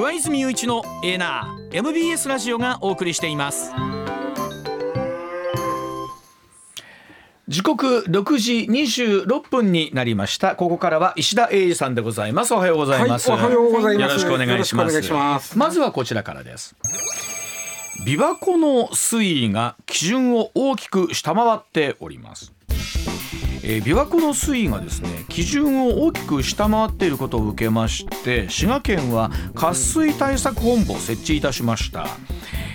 [0.00, 3.70] 上泉雄一のエーナー MBS ラジオがお送りしています。
[7.46, 10.56] 時刻6時26分になりました。
[10.56, 12.54] ここからは石田英二さんでございます。
[12.54, 14.08] おはようございます、はい、おはようございます。
[14.08, 14.64] よろしくお願い
[15.02, 15.58] します。
[15.58, 16.74] まずはこちらからです。
[18.06, 22.54] 琵琶湖の水位が基準を大きく下回っております
[23.70, 32.08] えー、琵琶湖の水位がですね基準を大きく下回っていることを受けまして滋賀県は渇水対策本部を設置いたしました、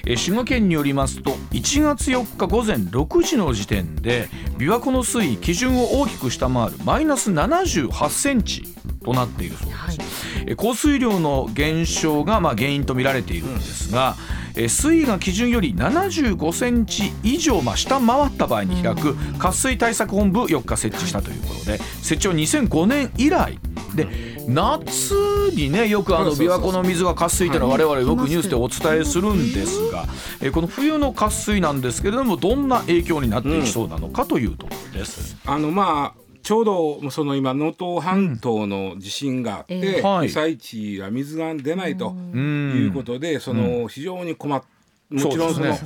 [0.05, 4.27] えー、滋賀県によりますと1月4日午前6時の時点で
[4.57, 8.63] 琵琶湖の水位基準を大きく下回るマイナス78センチ
[9.03, 23.59] となっているそうです、はい、降水量の減少がまあ原因とみられているんですが、うんえ水位が基準より75センチ以上、まあ、下回った場合に開く渇水対策本部4日設置したということで設置は2005年以来
[23.95, 24.07] で
[24.47, 25.13] 夏
[25.55, 30.05] にねよくあの琵琶湖の水が渇水というのは我々よくニュースでお伝えするんですが、
[30.41, 35.37] えこの冬の渇水なんですけれどもどんな影響になっていきそうなのかというところです。
[35.45, 40.21] あのまあちょうどその今能登半島の地震があって、うん。
[40.27, 44.63] 被災地は水が出ないということで、その非常に困っ
[45.09, 45.77] もちろんその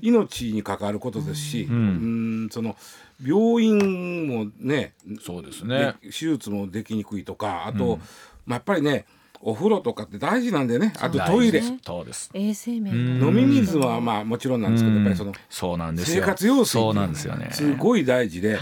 [0.00, 2.76] 命に関わることですし、うん、その
[3.24, 5.94] 病院もねそうですね。
[6.02, 7.98] 手術もできにくいとかあと、
[8.46, 9.06] まあ、やっぱりね
[9.40, 11.62] お風呂とかって大事なんでねあとトイレ。
[11.84, 12.30] そうです。
[12.34, 17.50] 衛生面飲み水はまあもちろんなんですけどやっぱりそのそうなんです生活用水そうなんですよね。
[17.52, 18.58] すごい大事で、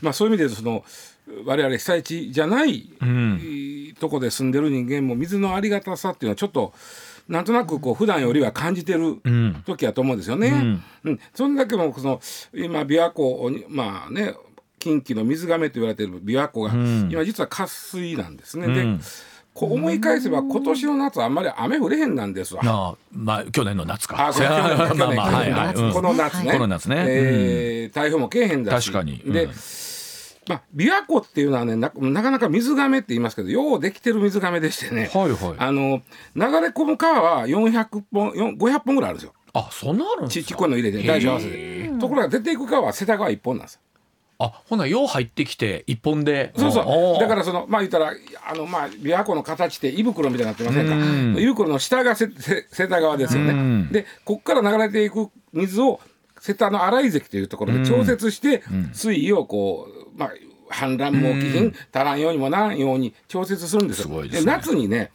[0.00, 0.84] まあそういう意味でその
[1.44, 2.90] 我々被災地じゃない、
[3.98, 6.72] とこで住んでる人間も水のありがたさっていうのはちょっと
[7.30, 9.20] なんとなくこう普段よりは感じてる
[9.64, 10.48] 時やと思うんですよね。
[10.48, 12.20] うんうん、そんだけもその
[12.52, 14.34] 今琵琶湖まあね
[14.80, 18.66] 近畿の水がめと言われてる琵琶湖が、今実は渇水なんですね。
[18.66, 18.84] で
[19.52, 22.62] こう思い返せば今年の夏あんまり雨降れへんなんですわ。
[22.64, 24.28] あまあ去年の夏か。
[24.28, 24.48] あ去年
[24.88, 26.52] 去年この夏ね。
[26.52, 27.04] この夏ね。
[27.06, 28.90] えー、台風もけえへんだし。
[28.90, 29.18] 確かに。
[29.18, 29.48] で、
[30.50, 36.02] まあ、琵琶湖っていうのはねなかなか水がめって言いますけどようできてる水がめでしてね、はいはい、あの
[36.34, 39.32] 流れ込む川は400本500本ぐらいあるんですよ。
[39.52, 40.46] あそんなあるんですか？
[40.48, 41.90] ちっこいの入れて大小合わせで。
[42.00, 43.80] ところが出ていく川は瀬田川1本なんですよ。
[44.38, 46.52] あほなよう入ってきて一本で。
[46.56, 47.20] そうそう。
[47.20, 48.12] だからそのまあ言ったら
[48.48, 51.40] あのまあ琵琶湖の形って胃袋みたいになってませんか？
[51.40, 52.28] 胃袋の下が瀬
[52.70, 53.88] 田川ですよね。
[53.92, 56.00] でこっから流れていく水を
[56.40, 58.62] 瀬田の洗い関というところで調節して
[58.94, 60.32] 水位をこうまあ
[60.72, 61.74] 氾濫も起きひん。
[61.92, 64.22] 足らんようにもならんように調節するんですよ。
[64.22, 65.10] で、ね、夏にね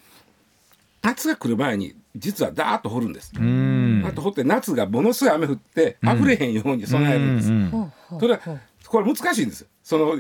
[1.02, 3.32] 夏が来る前に実はダーッと掘るんです。
[3.36, 8.20] あと掘って夏がものすごい雨降って溢れへんように備えるんです。
[8.20, 8.40] それは
[8.88, 9.68] これ難しいんです。
[9.84, 10.14] その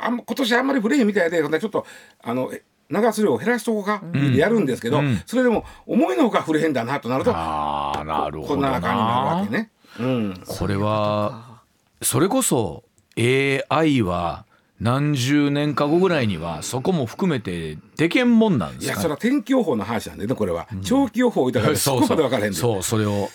[0.00, 1.86] あん今年あんまり降れへんみたいでちょっと
[2.22, 2.50] あの
[2.90, 9.70] 流す量を減らしとこうか、うん、やるんですけど、うん、それでも思いのほか降れへんだなとなるとあなるほどこんな感じになるわけね。
[10.00, 11.62] うん、これは
[12.02, 12.84] それこそ
[13.16, 14.44] AI は
[14.80, 23.30] 何十年か後ぐらいにはそこも含めてでけんもんなんですか、いやそれは天気予報の話なんでねこれは、うん、長期予報だから そこまで分からへんそうそれを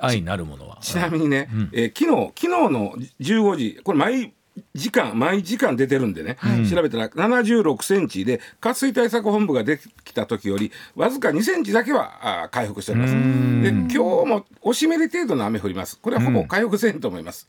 [0.00, 0.78] AI になるものは。
[0.80, 4.32] ちなみにね、うん、えー、昨日昨日の15時これ毎
[4.74, 13.12] 時間毎時間出てるんでね、はい、調べたら76センチで渇水対策本部ができた時よりわずか2センチだけはあ回復しております。
[13.12, 13.18] で
[13.70, 15.98] 今日もおしめり程度の雨降ります。
[15.98, 17.48] これはほぼ回復せんと思います、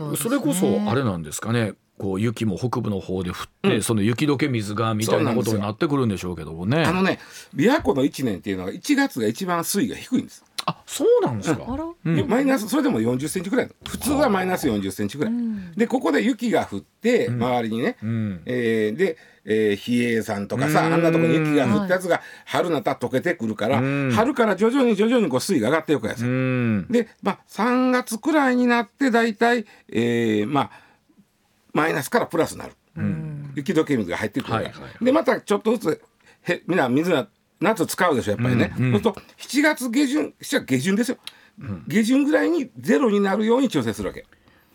[0.00, 1.74] うん、それこそあれなんですかね。
[1.98, 6.84] こう雪も北部の方で降って、うん、その雪解け水がみたいなことになってくるんでしょうけどもね。
[6.84, 7.20] あのね
[7.54, 11.64] 琵琶湖の1年っていうのは1月が一番水位が低いんですあそうなんですか、
[12.04, 13.70] うん、マイナスそれでも40センチぐらい。
[13.86, 15.34] 普通はマイナス40センチぐらい、
[15.76, 23.78] でここで雪が降って周りにね、うん、えー、で、えー、比叡山とかさ、あんなとこに雪が降ったやつが春なったら溶けてくるから、
[24.12, 26.20] 春から徐々に徐々にこう水位が上がっていくやつ、
[26.90, 30.70] で、まあ、3月くらいになって大体、えー、まあ
[31.74, 36.02] マイナスからプラスになる、うん、雪解け水が入ってくるから、はいはいはい、でまたちょっとずつ
[36.42, 37.28] へみんな水は
[37.64, 39.24] 夏使うでしょやっぱりね、うんうん、そうする
[39.58, 41.18] と7月下旬7月下旬ですよ、
[41.60, 44.24] うん、下旬ぐらいにゼロになるように調整するわけ。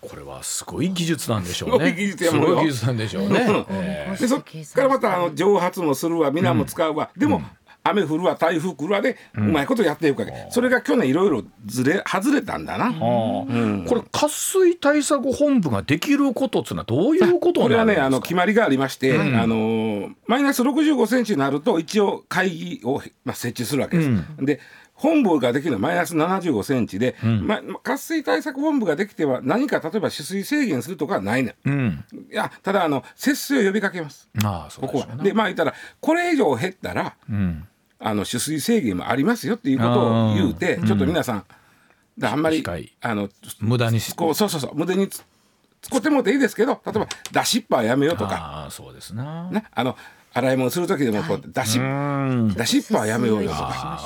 [0.01, 1.93] これはすごい技術なんでしょうね。
[2.17, 3.65] すごい技術なんでしょうね。
[3.69, 4.43] えー、でそっ
[4.73, 7.41] からまたあの蒸発もするわ、皆も使うわ、でも、
[7.89, 13.45] 雨降るわ台風来るわで、うまいことやっていくわけ、それが去年いろいろずれ外れたんだな、こ
[13.95, 24.09] れ渇水対策本部ができることっていうのはどういうことこれはねあの決まりがありまして、あのマイナス65センチになると一応会議を、まあ、設置するわけです。
[24.39, 24.59] で
[24.99, 34.29] 本部ができるのはマイナス75センチで、うん、ま、渇水対策本部ができては何か例えば取水制限するとかはないね、うん、いやただあの節水を呼びかけます。
[34.43, 35.07] ああここは。
[35.23, 37.65] でまあ言ったらこれ以上減ったら、うん
[37.99, 41.45] あの取水制限もありますよっていうことを言うてちょっと皆さん、
[42.21, 42.63] あんまり
[43.01, 43.29] あの
[43.59, 45.09] 無駄にこうそうそうそう無駄に
[45.81, 48.65] 使ってもていいですけど例えば出しっぱはやめようとか。
[48.67, 49.95] あそうですな、ね、あの
[50.33, 51.79] 洗い物する時でもこう出し,、
[52.55, 53.99] 出しっぱはやめようよとか。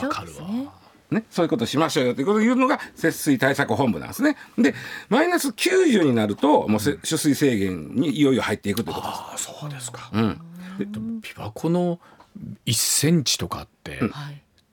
[1.11, 4.35] ね、そういうことしましょうよということを言うのが節水対策本部なんですね。
[4.57, 4.73] で
[5.09, 9.49] マイナス90になるともう取水制限にいよいよ入っていくということです。
[9.51, 10.41] あそうですか、うん、
[10.79, 11.99] で琵琶湖の
[12.65, 14.11] 1センチとかって、うん、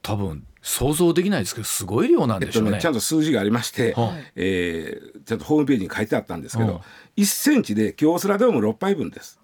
[0.02, 2.68] 多分想像できないですけどすごい量なんでしょうね。
[2.68, 6.82] えっと、ねちゃんと数字がありまして、はい、えー、ちゃんとホームページに書いてあったんですけど、
[7.16, 9.40] 1センチで京セラドーム6杯分です。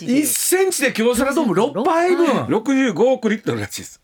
[0.00, 2.26] 1センチで京セラドーム6杯分。
[2.44, 4.00] 65億リットルらしいです。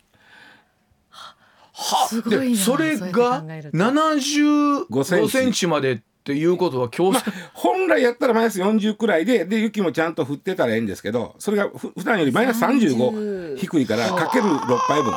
[1.73, 7.23] はでそれが75センチまでっていうことはまあ、
[7.55, 15.15] 本来やったらマイナス40くらいでで雪もちゃんと降ってたらええんですけどそれがふ普段よりマイナス35低いからかける6杯分。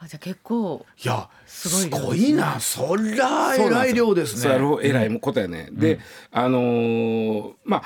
[0.00, 2.60] あじゃあ結構いやすごいな。
[2.60, 4.54] そりゃえらい量ですね。
[4.58, 5.68] それえらいことやね。
[5.70, 5.98] うん、で
[6.30, 7.82] あのー、まあ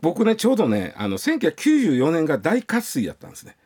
[0.00, 3.56] 僕ねちょうどねあの1994年が大渇水やったんですね。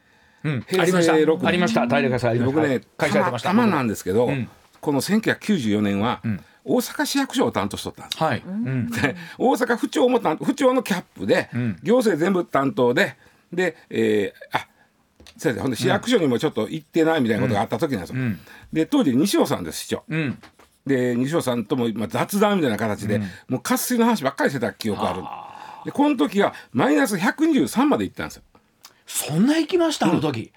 [0.42, 1.14] うん、ありました。
[1.14, 1.86] ありました。
[1.86, 3.52] 大陸さん僕ねたまた。
[3.52, 4.48] まなんですけど、うん、
[4.80, 8.42] この1994年は、うん、大阪市役所を担当しとったんです、はい。
[8.46, 8.90] うん、
[9.38, 11.48] 大阪府庁も府庁のキャップで、
[11.82, 13.16] 行政全部担当で
[13.52, 14.66] で、えー、あ
[15.38, 18.18] 先生ほんで市役所にもちょっと行ってないみたいなことがあった時なんですよ、
[18.72, 20.04] で当時西尾さんです市長、
[20.86, 25.22] で西尾さんとも、まあ、雑談みたいな形で、もう渇水の話ばっかりしてた記憶がある
[25.84, 28.42] でこの時はマイナス123まで行ったんですよ。
[29.06, 30.50] そんな行きましたあの時、うん、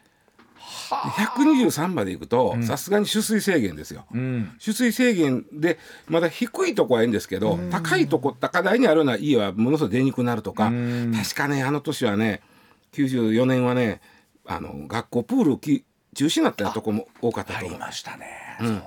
[0.95, 10.71] 123まで行くとさすがに取水制限ですよ、うん、取水制限でまだ低いとこはいいんですけど、うん、高いとこ高台にあるような家はものすごい出にくくなるとか、
[11.15, 12.41] 確かねあの年はね
[12.93, 14.01] 94年はね
[14.45, 15.57] あの学校プール
[16.13, 17.69] 中止になったとこも多かったと思う。
[17.71, 18.81] ありましたね、うん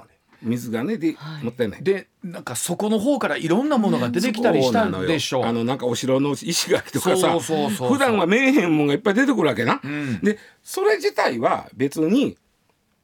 [0.44, 1.82] 水がねで、はい、もったいない。
[1.82, 5.44] でなんかそこの方からいろんなものが出てきたりしたんでしょう。
[5.44, 12.36] あのなんかお城の石垣とかさ普段は見えへんもんがいっぱい出てくるわけな、うん、でそれ自体は別に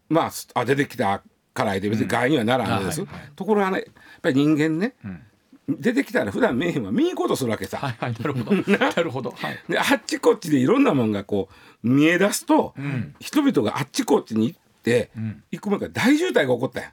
[0.09, 1.23] まああ出てきた
[1.55, 3.93] からいで別に害にはならんのです、うんはいはい、ところがねやっ
[4.23, 5.23] ぱり人間ね、うん。
[5.79, 7.79] 出てきたら普段見えへんは見に行こうとするわけさ。
[7.79, 8.57] はいはい、なるほど。
[8.79, 8.91] な。
[8.91, 9.31] るほど。
[9.31, 11.49] はい、であっちこっちでいろんなもんがこ
[11.85, 16.89] う見え出すと、うん、人々があっちこっちに行って、うん、行く前から大渋滞が起こったや。
[16.89, 16.91] ん。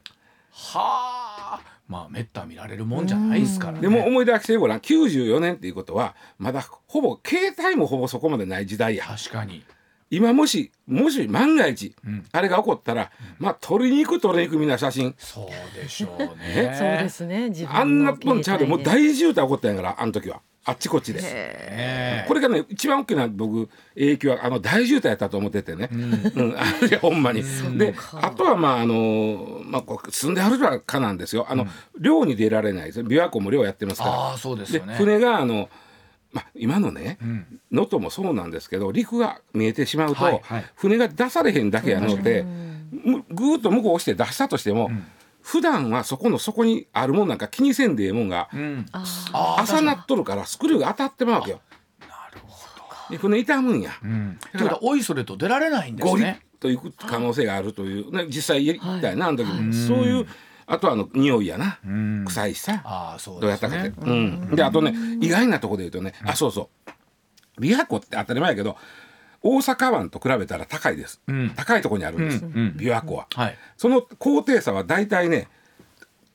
[0.58, 1.62] はあ。
[1.88, 3.82] まあめった見られるもんじゃないですからね。
[3.82, 9.06] でも思い出してごらん94年っていうことはまだほぼ携帯もほぼそこまでない時代や。
[9.06, 9.64] 確かに。
[10.10, 15.16] 今もしもし万が一、うん、あれが起こったら、うん、まあ撮りに行く撮りに行くみんな写真。
[15.18, 16.74] そうでしょうね。
[16.78, 17.52] そうですね。
[17.70, 26.56] あんなもんちゃうでもう大渋滞起こったんやからあの時はあっちこっちでこれがね一番大きな僕影響はあの大渋滞やったと思っててね、うん、うん、
[27.00, 27.42] ほんまに。
[27.78, 31.48] であとはまああの、まあ、こう住んではるかなんですよ。
[31.50, 31.66] あの、う
[32.00, 34.34] ん、漁に出られないです琵琶湖も漁やってますから。
[34.34, 35.70] あそうですよ、ね、船があの
[36.34, 37.18] まあ、今のね
[37.72, 42.46] 能登、うん、もそうなんですけど陸が見えてしまうと、はいはい、船が出されへんだけやので、
[43.32, 45.06] ぐーっと向こう押して出したとしても、うん
[45.48, 51.62] 普段はそこの底にあるもんなんか気にせんでええもんが、うん、朝なっとるからスクリューが当たってまうわけよ。
[52.02, 53.12] なるほど。
[53.12, 53.92] で船傷むんや。
[54.04, 56.42] うん、だからおいそれと出られないんですね。
[56.60, 60.28] という可能性があるという、ね、実際やりたいな、あの時も、そういう
[60.66, 61.80] あとはあの匂いやな、
[62.26, 66.70] 臭いしさ、あそう、ね、どうやったかって、うん、であとね意外なとこで言うとね、あそうそ
[67.58, 67.62] う。
[67.62, 68.76] 琵琶湖って当たり前やけど
[69.44, 75.48] 大阪湾と比べたら高いです、うん、高いところにあるんです、うん、琵琶湖は、はい、その高低差は大体ね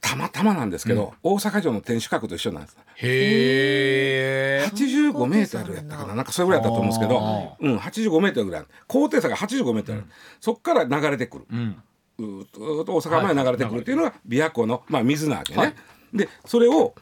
[0.03, 2.77] たまたまなんですけど、大阪城の天守閣と一緒なんです。
[2.97, 6.17] へえ85メートルやったかな。
[6.17, 11.77] なんかそれぐらいだったと思うんですけど、うん、85メートルぐらい高低差が85メートル、うん、そこから流れてくる、うん、
[12.19, 15.75] う大阪まで流れてくるっていうのが琵琶湖の、まあ、水なわけね、はい、
[16.13, 16.95] でそれを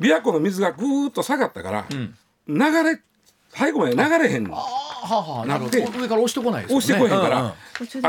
[0.00, 1.86] 琵琶湖の水がぐーっと下がったから、
[2.48, 3.00] 流れ
[3.56, 4.54] 最後まで流れへんの。
[4.54, 7.54] ははなるほど上から押してこない、ね、押してこへんから、あ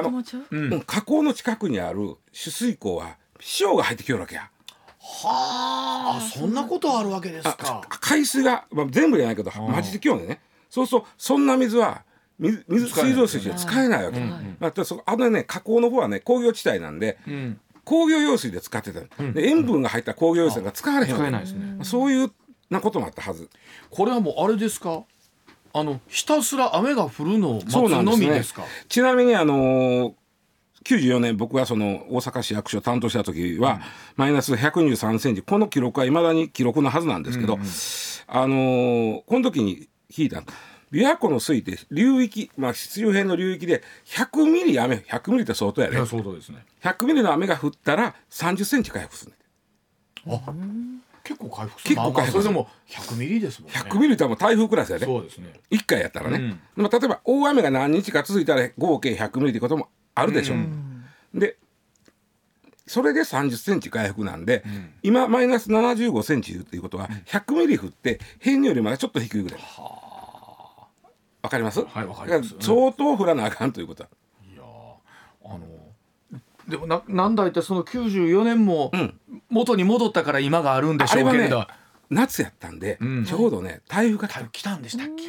[0.02, 4.50] の、河口の近くにある取水口は潮が入ってきよるわけや。
[5.00, 7.82] はあそんなことあるわけですか。
[8.02, 10.40] 海水が、まあ、全部じゃないけど混じってきようね。
[10.70, 12.04] そうそうそんな水は
[12.40, 14.20] 水水水道水じゃ使えないわけ。
[14.60, 17.18] まあ、そあのね河口の方はね工業地帯なんで。
[17.28, 17.60] うん。
[17.86, 22.32] 工業用水で使ってた、うん、で塩分が入った工業用水が使われへん、ないですね、そういう
[22.72, 23.48] なこともあったはず。
[23.92, 25.04] これはもうあれですか？
[25.78, 30.16] あのひたすら雨が降るのを待つのみですか、ね、ちなみにあの
[30.86, 33.82] 94年僕がその大阪市役所担当した時は、
[34.16, 35.42] マイナス123センチ。
[35.42, 37.68] この記録はいまだに記録のはずなんですけど、うんうん、
[38.28, 40.38] あのこの時に聞いた。
[40.38, 40.46] 琵
[40.92, 46.64] 琵琶湖の水って流域、まあ、必要編の流域で100ミリ雨100ミリって相当やで、いや相当ですね。
[46.84, 49.32] 100ミリの雨が降ったら30センチ回復する。
[49.32, 49.38] ね
[50.46, 50.54] あ
[51.26, 52.14] 結構回復す結構る。
[52.14, 53.78] まあまあ回復それでも100ミリですもんね。
[53.78, 55.06] 100ミリってもう台風クラスやで。
[55.06, 55.60] そうですね。
[55.72, 56.50] 1回やったらね、うん。
[56.50, 60.56] でも例えば大雨が何日か続いたら合計100ミリってこともあるでしょ、
[61.34, 61.58] で
[62.88, 64.64] それで30センチ回復なんで、
[65.02, 69.60] 今マイナス75センチということは100ミリ降って平年よりまだちょっと低いぐらい。
[71.42, 71.82] わかります？
[71.82, 72.56] はいわかります。
[72.60, 74.10] 相当降らなあかんということだ。
[74.52, 74.66] いやー
[75.54, 75.66] あの
[76.68, 79.14] でもななんだいってその94年もん。
[79.50, 81.70] 元に戻ったから今があるんでしょうけれど、あれは
[82.10, 83.26] 夏やったんで、うん。
[83.26, 84.40] ちょうどね台風が来た。
[84.40, 85.24] 台風来たんでしたっけ、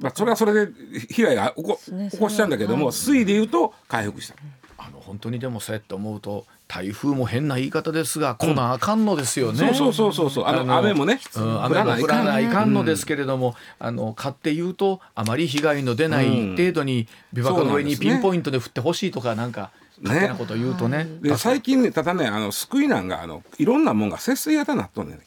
[0.00, 0.72] まあ、それはそれで
[1.10, 2.90] 被害が起こ,、ね起こしたんだけども、は。
[2.92, 4.34] い水でいうと回復した。
[4.82, 10.44] あの本当にでもそうやって思うと台風も変な言い方ですが来なあかんのですよね、そうそうそうそうそう。
[10.46, 12.22] あの雨もねうん、降雨も降らないから。
[12.22, 19.70] んないかんのですけれども、あの買って言うとあまり被害の出ない程度に琵琶湖の上にピンポイントで降ってほしいとかなんか
[20.02, 21.06] 勝手なこと言うとね。
[21.20, 25.20] で最近ねただねあの救いなんがあのいろんなもんが節水型になっとんねん。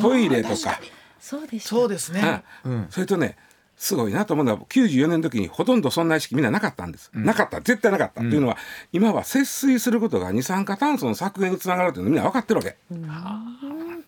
[0.00, 0.80] トイレとか。
[1.20, 2.86] そうでそうですね、うん。
[2.90, 3.38] それとね
[3.76, 7.60] すごいなと思うのは94年の時にほとんどそんな意識みんななかったんです、なかった。
[7.60, 8.58] 絶対なかった、というのは
[8.92, 12.76] 今は節水することが二酸化炭素の削減につながるというのみんな分かってるわけ、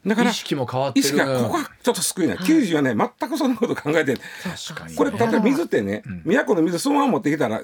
[0.06, 1.06] だから意識も変わってる。
[1.06, 7.62] 意識がここがちょっと救いない、94年全くそんなこと考えて確かにこれ例えば水ってね、都の水そのまま持ってきたら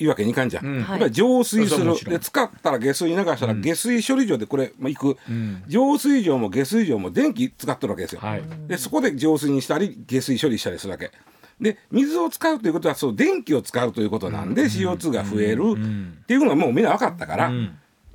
[0.00, 0.80] いいわけにいかんじゃん、ん。
[0.80, 1.80] やっぱり浄水する。
[1.80, 2.14] はもちろん。
[2.14, 5.18] で使ったら下水に流したら下水処理場でこれ、まあ、行く、
[5.68, 8.42] 浄水場も下水場も電気使ってるわけですよ、はい。
[8.66, 11.12] でそこで浄水にしたり下水処理したりするわけ。
[11.60, 15.62] で水を使うということはそう電気を使うということなんで、CO2 が増える
[16.22, 17.52] っていうのはもうみんな分かったから、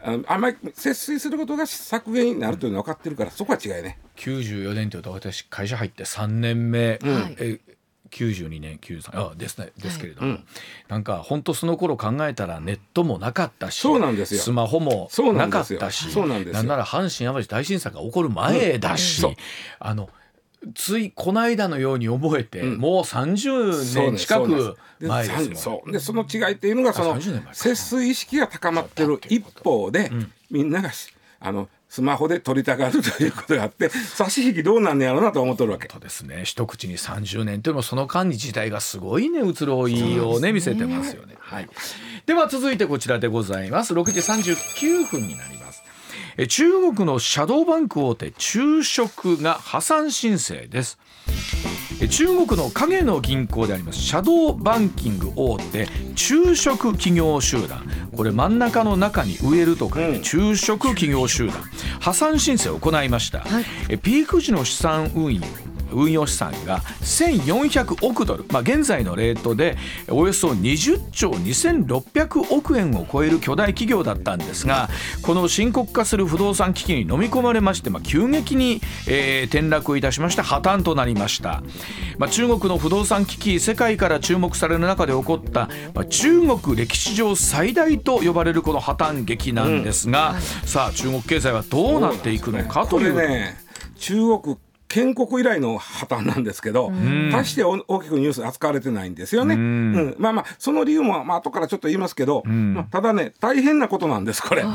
[0.02, 4.00] あのあんまり節水することが削減になるというのは分かってるからそこは違いね。
[4.18, 7.36] 94年というと私会社入って3年目、はい。
[7.40, 7.60] え
[8.16, 10.40] 92年93あですねですけれども、
[10.88, 14.42] なんか本当その頃考えたらネットもなかったしそうなんですよ。
[14.42, 15.80] スマホもそうなかっですよ。
[15.80, 16.64] たしそうなんですよ。
[16.64, 19.30] なら阪神・淡路大震災が起こる前だし、う。
[19.32, 19.36] ん
[19.80, 20.10] あの
[20.74, 22.78] ついこの間のように覚えて、ん。
[22.78, 25.92] もう30年近く前ですもんそう。
[25.92, 27.54] でその違いっていうのがその30年前か。
[27.54, 30.10] 節水意識が高まってる一方で、
[30.50, 35.88] みんながしあのスマホで撮りたがるということがあって差し引きどうなんねやろうなと思っとるわけ。
[35.90, 41.38] そうですね一口に30年というのもその間に自体がすごいね移ろいをね見せてますよね。
[41.40, 41.70] はい、
[42.26, 45.84] では続いてこちらでございます6時39分になります。
[46.36, 51.00] え中国のシャドーバンク大手中植が破産申請です。
[52.02, 57.86] え中国の影の銀行でありますシャドーバンキング大手中植企業集団。
[58.16, 60.22] これ真ん中の中に植えるとか、ねうん。
[60.22, 61.56] 中植企業集団。
[62.00, 63.66] 破産申請を行いました、はい。
[63.90, 65.42] えピーク時の資産運用
[65.96, 69.78] 運用資産が1400億ドル、まあ、現在のレートで
[70.10, 74.90] およそ20兆2600億円を超える巨大企業だったんですが
[75.24, 81.64] この深刻化する不動産危機に飲み込まれまして、まあ、急激に、えー転落いたしまして破綻となりました、
[82.18, 93.56] まあ、中国の不動産危機世界から注目される中で起こった、まあ、中国歴史上最大と呼ばれるこの破綻劇なんですが、さあ中国経済はどうなっていくのかという
[93.98, 96.92] 中国建国以来の破綻なんですけど、
[97.32, 99.56] 大して大きくニュース扱われてないんですよね。
[99.56, 100.16] うん。
[100.20, 104.72] まあまあその理由もまあ後からちょっと言いますけど、まあ、ただね大変なことなんですこれ、うん。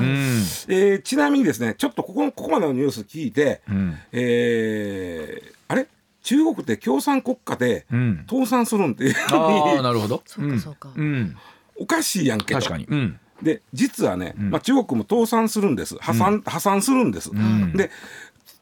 [0.68, 3.94] えーちなみにですねちょっとここここまでのニュース聞いて、ん。
[4.12, 5.86] えーあれ？
[6.22, 8.26] 中国って共産国家でうん。
[8.28, 9.14] 倒産するんっていう。
[9.14, 10.22] ふうああになるほど。
[10.26, 10.88] そうかそうか。
[10.90, 11.36] んうん。
[11.76, 12.60] おかしいやんけと。
[12.60, 12.86] 確かに。
[12.90, 13.18] うん。
[13.42, 15.96] で実はね、まあ、中国も倒産するんです。
[15.96, 17.30] 破産,、破産するんです。
[17.34, 17.90] んで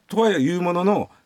[0.06, 1.17] とはいえ言うもののき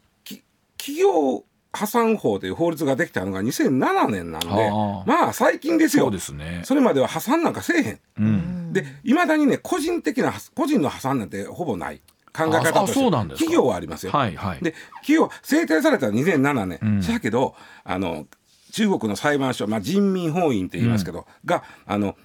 [0.82, 5.08] 企業破産法という法律ができたのが2007年なんではあ。
[5.08, 6.04] まあ最近ですよ。
[6.04, 6.62] そうですね。
[6.64, 8.00] それまでは破産なんかせえへん。
[8.18, 8.72] うん。
[8.72, 12.00] でいまだにね個人的な個人の破産なんてほぼない。
[12.34, 13.00] 考え方あとして。
[13.00, 13.44] そうなんですか。
[13.44, 14.12] 企業はありますよ。
[14.12, 14.58] はいはい。
[14.60, 17.00] で企業制定されたのは2007年、ん。
[17.00, 18.26] だけどあの
[18.72, 22.16] 中国の裁判所、まあ、人民法院って言いますけど、があの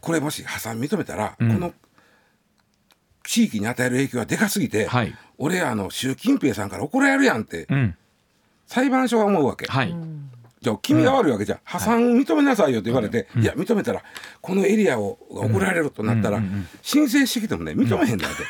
[0.00, 1.52] これもし破産認めたら、ん。
[1.52, 1.74] この
[3.24, 7.96] 地域に与える影響がでかすぎて、はい俺あの習近平さんから怒られるやんってうん。
[8.66, 9.66] 裁判所が思うわけ。
[9.66, 9.96] はい。
[10.60, 14.02] じゃあ君が悪いわけじゃ、破産認めなさいよって言われて、いや認めたら
[14.40, 16.40] このエリアをが怒られるとなったら、
[16.82, 18.44] 申請してきてもね認めへんだって。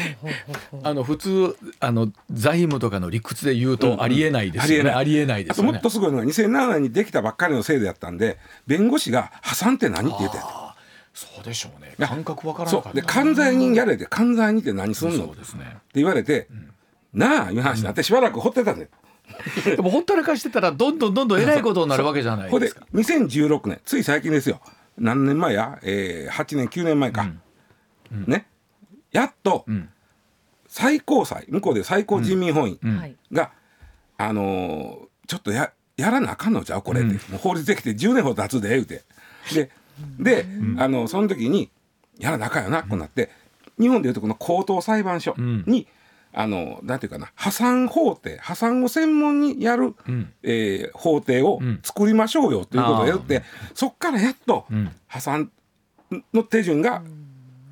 [0.82, 4.90] あの普通あの財務とかの理屈で言うとありえないですよね。
[4.90, 5.90] ありえないですよねあともっと。
[5.90, 10.69] すごいのが2007年にできたばっかりの制度やったんで弁護士が破産って何って言ってた
[11.14, 11.94] そうでしょうね。
[11.98, 15.24] や感覚わからなか関西人やれて関西人って何すんの？
[15.26, 15.78] ってそうですね。
[15.94, 16.48] 言われて、
[17.12, 18.88] なあいう話になってしばらく掘ってたんだよ。
[19.64, 22.86] でもほったらかしてたらどんどんどんどんえらいことになるわけじゃないでですか。
[22.94, 24.60] 2016年つい最近ですよ。
[24.98, 27.30] 何年前や、えー、8年9年前か、
[28.10, 28.46] ね。
[29.12, 29.88] やっとん。
[30.68, 33.16] 最高裁向こうで最高人民本院はい。
[33.32, 33.50] が、
[34.18, 36.82] あのーちょっとややらなあかんのじゃう？
[36.82, 39.04] これって、もう法律できて10年ほど経つで言うて。
[39.54, 39.70] で
[40.18, 40.46] で、
[40.78, 41.70] あのその時に
[42.18, 43.30] やらなあかんよな、こうなって
[43.78, 45.86] 日本でいうとこの高等裁判所に、
[46.32, 49.94] あのなんていうかな破産法廷破産を専門にやる、
[50.42, 53.42] えー法廷を作りましょうよということをやって、
[53.74, 54.66] そっからやっと
[55.06, 55.50] 破産
[56.32, 57.02] の手順が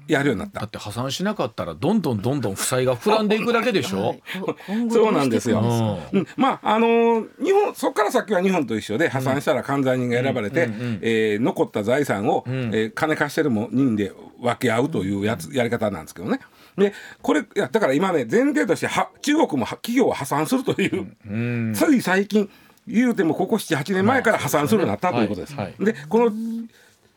[0.09, 0.61] やるようになった。
[0.61, 0.71] だっ。
[0.71, 4.17] て破産しなかったらどんどんどんどん負債が膨らんでいくだけでしょ？
[4.91, 5.61] そうなんですよ。
[5.63, 6.27] どうん。
[6.37, 10.69] まああのー日本そこから先は日本と一緒で破産したら関西人が選ばれて、
[11.03, 16.41] えー残った財産を、えー金貸してるも人で分け合うというやつ、やり方なんですけどね。
[16.77, 22.49] でこれいやだから今ね前提としては中国もは企業は破産するという、つい最近
[22.87, 25.55] 言うてもここ78年前から破産するようになったということです。
[25.55, 25.85] はいはい。
[25.85, 26.33] でこの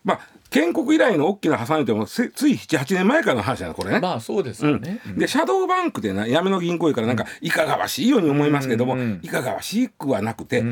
[0.04, 0.20] まあ
[0.52, 4.00] 建国以来の大きな破産言うてもせつい78年前からの話なのこれね。
[4.02, 5.00] まあそうですよね。
[5.18, 10.64] でシャドーバンクでなやめの銀行やからなんかいかがわしいように思いますけども、いかがわしくはなくて、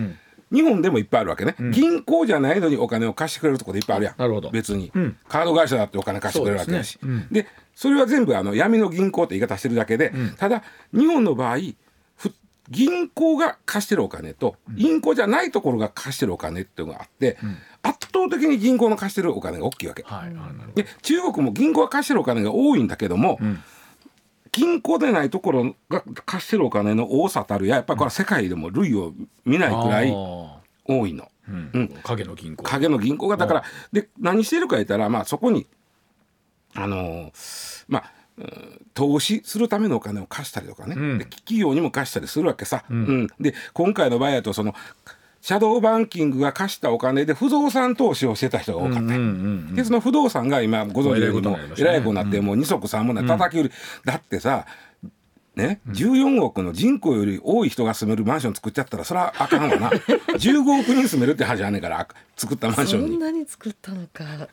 [0.51, 4.15] 日本でもいっぱいあるわけね、銀行じゃないのにお金を貸してくれるところでいっぱいあるやん。
[4.17, 4.49] なるほど。
[4.49, 4.91] 別に、
[5.29, 6.99] カード会社だってお金貸してくれるわけだし。
[7.01, 7.27] そうですね。
[7.31, 11.59] でそれは全部あの闇の銀行って言い方してるだけで、ただ日本の場合
[12.17, 12.33] ふ
[12.69, 17.37] 銀行が貸してるお金と銀行じゃないところが貸してるお金っていうのがあって、
[17.81, 20.03] 圧倒的に銀行の貸してるお金が大きいわけ。
[20.03, 20.75] はい。
[20.75, 23.39] で中国も銀行が貸してるお金が多いんだけども、
[24.51, 29.13] 銀行でないところが貸してるお金の多さたるややっぱりこれは世界でも類を
[29.45, 30.13] 見ないくらいあ
[30.85, 31.29] 多いの。
[31.47, 32.63] ーうん影の銀行。
[32.63, 35.65] 影の銀行がだからで何してるか言ったらまあそこに
[36.75, 42.83] あのーまあうん投資するためのお金を貸したりとかね、んで企業にも貸したりするわけさ。
[42.89, 44.73] うんで今回の場合だとその
[45.41, 48.99] シャドーバンキングが貸したお金で不動産投資をしてた人が多かった。
[48.99, 49.13] うんう
[49.71, 51.89] んでその不動産が今ご存知のようにもえらいことになりましたね。
[51.89, 53.71] えらいことになってもう二足三本で叩き売り、
[54.03, 54.65] だってさ
[55.59, 59.89] ね、14億の人口より多い人が住めるマンション作っちゃったらそれはあかんわな。
[60.39, 63.17] 15億人住めるって話あんねんから作ったマンシそョンに。
[63.17, 64.47] んなに作ったのか。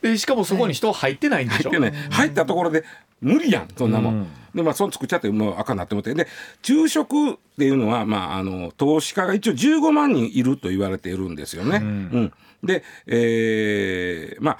[0.00, 1.70] でしかもそこに人入ってないんでしょ？
[1.70, 2.84] でね入ったところで
[3.20, 4.26] 無理やんそんなもん、うん。
[4.54, 6.14] でまあその作っちゃってもうあかんなって思って。
[6.14, 6.26] で
[6.62, 12.32] 昼食っていうのはまああの投資家が一応15万人いると言われているんですよね、うん。
[12.62, 14.58] で、えーまあ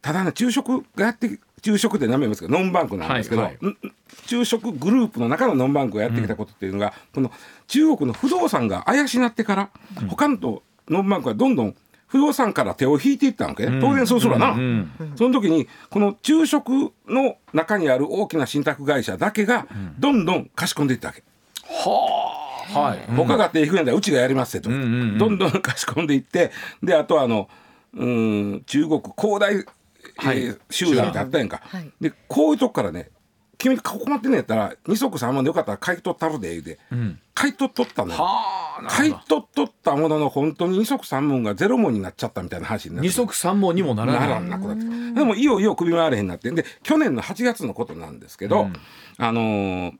[0.00, 3.72] ただね昼食がやって昼食って名すけどノンバンクなんですけど、はいはい。
[3.72, 3.76] ん
[4.26, 7.30] 昼食グループの中のノンバンクがやってきたことっていうのが、この
[7.68, 9.70] 中国の不動産が怪しなってから、
[10.08, 11.74] 他のとノンバンクがどんどん
[12.08, 19.66] 不動産から手を引いていったわけね、当然そうするわな、うんその時にこの昼食の中にある大きな信託会社だけが
[19.98, 21.22] どんどん貸し込んでいったわけ、
[21.64, 22.98] はあ、はい。
[23.16, 25.18] 他が手引くんやったらうちがやりますってと、んうんうん。
[25.18, 26.50] どんどん貸し込んでいって
[26.82, 27.48] であとはあの
[27.94, 29.64] うん中国恒大、
[30.20, 31.90] えーはい集団ってあったやんか、はい。
[32.00, 33.10] でこういうとこからね
[33.58, 36.78] 君困ってんのやったら二足三万でよかったら買い取ったるで言うて、
[37.32, 38.12] 買い取っとったの
[38.88, 39.14] 買い。
[39.28, 43.08] 取っとったものの本当に二足三文がゼロ文になっちゃったみたいな話になって。
[43.08, 44.28] 二足三本にもならなない。
[44.30, 46.50] らんなくなってでもいよいよ首回れへんなって。
[46.50, 48.68] んで去年の8月のことなんですけど、
[49.18, 49.92] あのー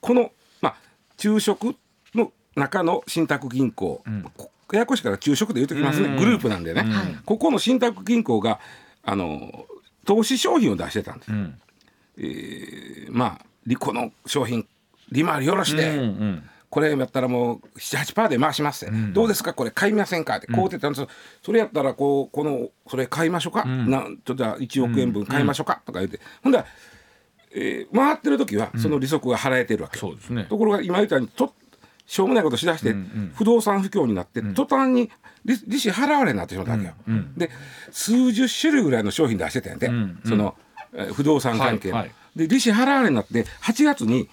[0.00, 0.76] この、まあ、
[1.16, 1.76] 昼食
[2.14, 4.02] の中の信託銀行、
[4.36, 6.84] こややこしいから昼食で言うときますね、グループなんでね、
[7.24, 8.60] ここの信託銀行が、
[9.10, 11.60] あのー投資商品を出してたんです、ん。
[12.16, 14.66] えーまあ利この商品
[15.12, 16.42] 利回りよろして、うんうん。
[16.70, 19.54] これやったらもう78%で回しますって、どうですか？
[19.54, 20.36] これ買いませんか？
[20.36, 21.08] ってこうってたんですよ。
[21.42, 26.20] それやったらこうこのそれ買いましょうか、なんとじゃあ1億円分買いましょうか、とか言って。
[26.42, 26.66] ほんだら、
[27.52, 30.44] えー回ってる時はその利息が払えてるわけ、そうですね。
[30.44, 31.54] ところが今言ったようにと
[32.08, 32.96] しょうもないことしだして、
[33.34, 35.10] 不動産不況になって、途端に
[35.44, 36.94] 利利子払われになってしまったわけよ。
[37.36, 37.50] で
[37.92, 39.90] 数十種類ぐらいの商品出してたんやで、
[40.24, 40.56] その、
[40.94, 41.92] えー不動産関係
[42.34, 44.26] で利子払われになって8月に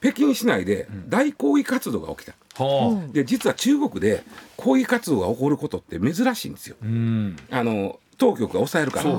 [0.00, 2.32] 北京市内で大抗議活動が起きた。
[2.64, 3.12] はあ。
[3.12, 4.24] で実は中国で
[4.56, 6.76] 抗議活動が起こることって珍しいんですよ。
[6.82, 7.36] うん。
[7.50, 9.10] あの当局が抑えるから。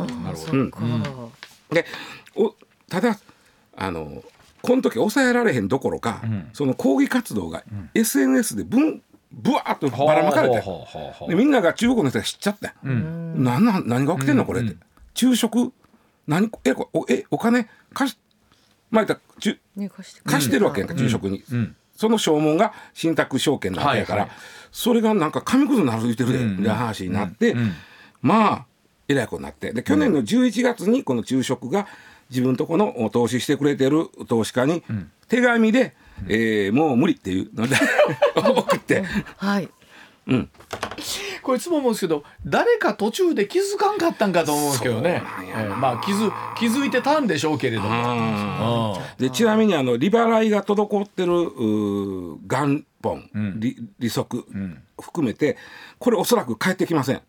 [1.71, 1.85] で
[2.35, 2.55] お
[2.89, 3.19] ただ
[3.77, 4.23] あの
[4.61, 6.21] この時抑えられへんどころか、
[6.53, 10.63] その抗議活動が SNS でぶんぶわーっとばらまかれて
[11.35, 13.65] みんなが中国の人が知っちゃって、なん。
[13.65, 14.75] なん何が起きてんのこれって、
[15.13, 15.71] 昼食？
[16.27, 17.67] 何えこおえお金？
[17.93, 18.17] 貸し
[18.91, 19.05] まあ
[19.39, 21.43] ちゅね貸して貸してるわけやんか、昼食に、
[21.95, 24.39] その証文が信託証券なわけやから、はいはい。
[24.71, 27.55] それがなんか紙くずになるてるで、みたいな話になって、
[28.21, 28.65] まあ
[29.07, 29.73] えらいことになって。
[29.73, 31.87] で去年の11月にこの昼食が
[32.29, 34.83] 自分とこの投資してくれてる投資家に
[35.27, 35.95] 手紙で
[36.27, 37.75] えーもう無理っていうので
[38.35, 39.03] 送って。
[39.37, 39.69] はい。
[40.27, 40.49] うん。
[41.41, 45.23] これいつも思うんですけど誰か途中で気づかんかったんかと思うんですけどね。
[45.53, 48.97] えーまあ気づ気づいてたんでしょうけれども。
[49.17, 49.23] うん。
[49.23, 51.31] でちなみにあの利払いが滞ってる
[52.47, 54.45] 元本、利利息、
[55.01, 55.57] 含めて
[55.97, 57.15] これおそらく返ってきません。
[57.15, 57.21] あ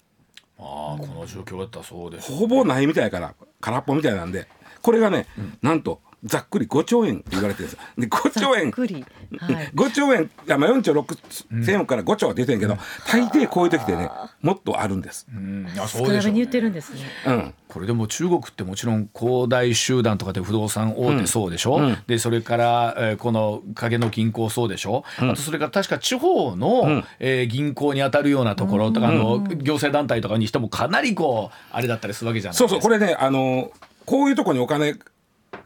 [0.58, 4.46] あこの状況だったらそうですほぼないみたいやから空っぽみたいなんで
[4.82, 5.26] これがね、
[5.62, 7.80] なんとざっくり5兆円って言われてるんです。
[7.80, 9.04] よで5ざ兆円っくり。
[9.38, 9.70] はい。
[9.74, 12.76] 5兆円いやまあ4兆6千億から5兆は出てんけど、
[13.08, 14.10] 大抵こういう時ってね
[14.42, 15.26] もっとあるんです。
[15.34, 15.66] うん。
[15.78, 16.16] あ少そうでしょうね。
[16.18, 17.00] なめに言ってるんですね。
[17.26, 17.54] うん。
[17.68, 21.96] これでも中国ってもちろん恒大集団とかで不動産大手そうでしょ、うん。
[22.06, 27.04] でそれから、えーこの影の銀行そうでしょ、あとそれから確か地方の、ん。
[27.18, 32.68] えー銀行に当たるようなところとか、あの行政団体とかにしてもかなりこうあれだったりするわけじゃないですか。
[32.68, 32.90] そうそう。
[32.90, 33.70] これねあの
[34.10, 34.96] こういうところにお金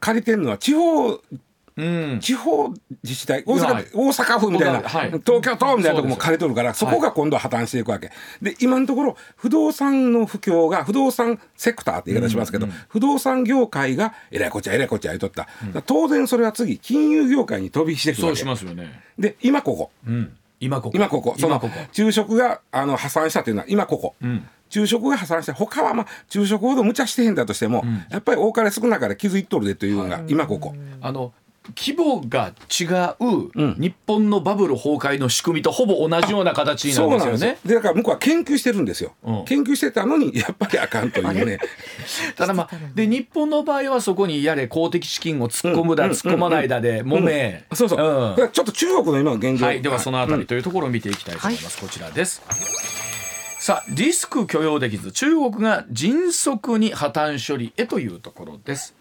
[0.01, 1.19] 借りてるのは地方
[1.77, 2.21] うん。
[2.21, 2.69] 地方
[3.03, 3.87] 自治体大阪,、はい。
[3.93, 5.11] 大阪府みたいな、はい。
[5.11, 18.39] 東京都みたいなところも借りとるからそこが今度は破綻していくわけ、で今のところ不動産の不況が不動産セクターって言い方しますけど、不動産業界がえらいこっちゃえらいこっちゃ言うとった、だから当然それは次金融業界に飛び火していくそうわけ。
[18.39, 19.91] しますよね、で今ここ。
[20.07, 20.97] うん、今ここ。
[20.97, 21.35] 今ここ。
[21.39, 21.75] その今ここ。
[21.91, 31.33] 昼食があの破産したというのは今ここ、ん昼食が破産して他はまあ昼食ほど無茶してへんだとしても、やっぱり多かれ少なかれ気づいとるでというのが今ここ、あの
[31.77, 32.85] 規模が違
[33.21, 33.75] う、うん。
[33.79, 37.39] 日本のバブル崩壊の仕組みとほぼ同じような形なんそうですよ。
[37.39, 39.45] ねでだから向こうは研究してるんですよ、うん。
[39.47, 41.59] 研究してたのにやっぱりあかんというね。
[42.37, 48.31] ただまあで日本の場合はそこにやれ公的資金を突っ込むだ、突っ込まないだで揉め、そうそう、ん。
[48.31, 51.79] だからちょっと中国の今の現状、はい、ではそのあたりというところを見ていきたいと思います。
[51.79, 52.43] こちらです。
[53.65, 58.95] さあリスク許容できず中国が迅速に破綻処理へというところです。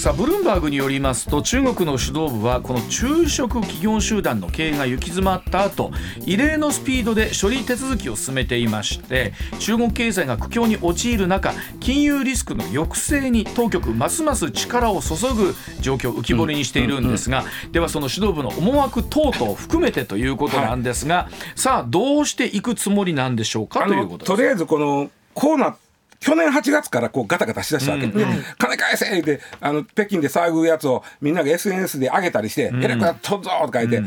[0.00, 5.90] さあブルームバーグによりますと中国の指導部はこの中植企業集団の経営が行き詰まった後
[6.24, 24.30] 異例のスピードで処理手続きを進めていまして中国経済が苦境に陥る中金融リスクの抑制に当局ますます力を注ぐ状況を浮き彫りにしているんですが、ではその指導部の思惑等々を含めてということなんですが、さあどうしていくつもりなんでしょうかあということです。
[24.30, 25.76] のとりあえずこのこうな
[26.20, 34.02] 去年8月からこうガタガタしだしたわけ、ではい金返せってあの北京で騒ぐやつをみんなが SNS で上げたりして「えらくなっとんぞ!」とか言って、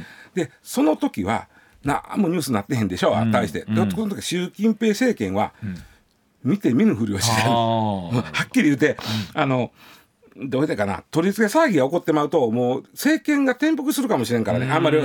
[0.45, 1.47] でその時は
[1.83, 5.53] 何もニュースになってへんでしょ、対して、でこの時習近平政権は、
[6.43, 8.95] 見て見ぬふりをして はっきり言うて、
[9.33, 9.71] あの
[10.37, 14.99] どうやってかな取り付け騒ぎが起こってまうともう政権が転覆するかもしれんからねあんまり。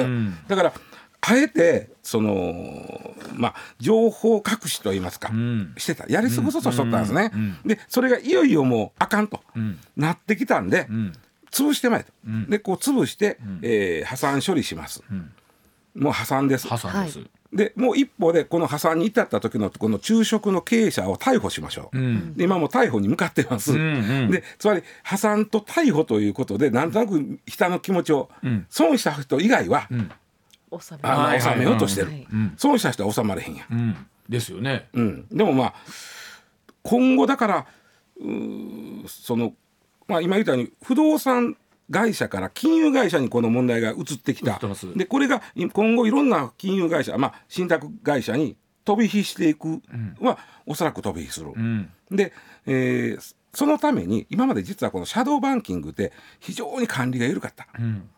[0.46, 0.72] だから
[1.20, 5.74] あえてそのまあ情報隠しと言いますか、ん。
[5.76, 6.06] してた。
[6.08, 7.32] やり過ごそうとしとったんですね、
[7.64, 9.40] でそれがいよいよもうあかんと、
[9.96, 11.12] なってきたんで、ん。
[11.50, 12.12] 潰してまえと、
[12.48, 15.02] でこう潰して、えー破産処理します、
[15.94, 16.68] もう破産です。
[16.68, 17.20] 破産です。
[17.52, 22.34] でもう一方でこの破産に至った時のこの昼食の経営者を逮捕しましょう、ん。
[22.34, 24.30] で今もう逮捕に向かってます、んうん。
[24.30, 28.30] でつまり破産と逮捕ということでなんとなく人の気持ちを、
[28.68, 29.88] 損した人以外は、
[30.80, 32.26] 収めあ収めようとしてる、はい。
[32.56, 34.88] 損した人は収まれへんや、うん、ですよね。
[34.92, 35.74] うん、でもまあ
[36.82, 37.66] 今後だから
[39.06, 39.54] その、
[40.06, 41.56] まあ、今言ったように不動産
[41.90, 44.60] 会社から金融会社にこの問題が移ってきた。
[44.96, 49.82] でこれが今後いろんな金融会社、まあ、信託会社に飛び火していく
[50.20, 51.52] は、おそらく飛び火する。
[51.54, 52.32] うん、で、
[52.66, 57.66] えーそのために今まで実はこのシャドーバンキングって非常に管理が緩かった。
[57.78, 58.08] うん、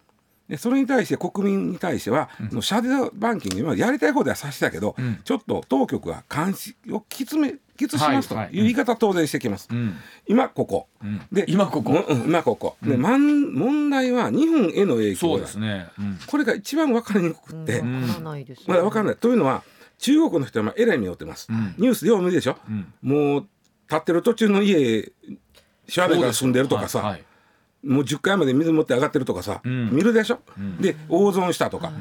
[0.51, 5.21] でそれに対して国民に対しては、そのシャドーバンキング今やりたい方ではさせたけど、ん。
[5.23, 8.59] ちょっと当局は監視をきつめきつしますとはいはいい。
[8.59, 9.69] う言い方は当然してきます。
[9.71, 9.95] うん、
[10.27, 11.21] 今ここ、ん。
[11.31, 12.05] で今ここ。
[12.09, 15.87] うんうん今ここ、でまん問題は日本への影響ですね。
[15.97, 18.03] うん、これが一番分かりにくくって、うん。
[18.03, 19.17] わからないです、まだ分かんない。
[19.17, 19.63] というのは
[19.99, 21.77] 中国の人はまあえらい目を負ってます、ん。
[21.79, 22.93] ニュースでよう見るでしょ、ん。
[23.03, 23.47] もう
[23.89, 25.13] 建ってる途中の家
[25.87, 27.25] シャベが住んでるとかさ、はいはい
[27.85, 29.91] もう10階まで水持って上がってるとかさ、ん。
[29.91, 30.41] 見るでしょ、
[30.81, 31.93] で大損したとか、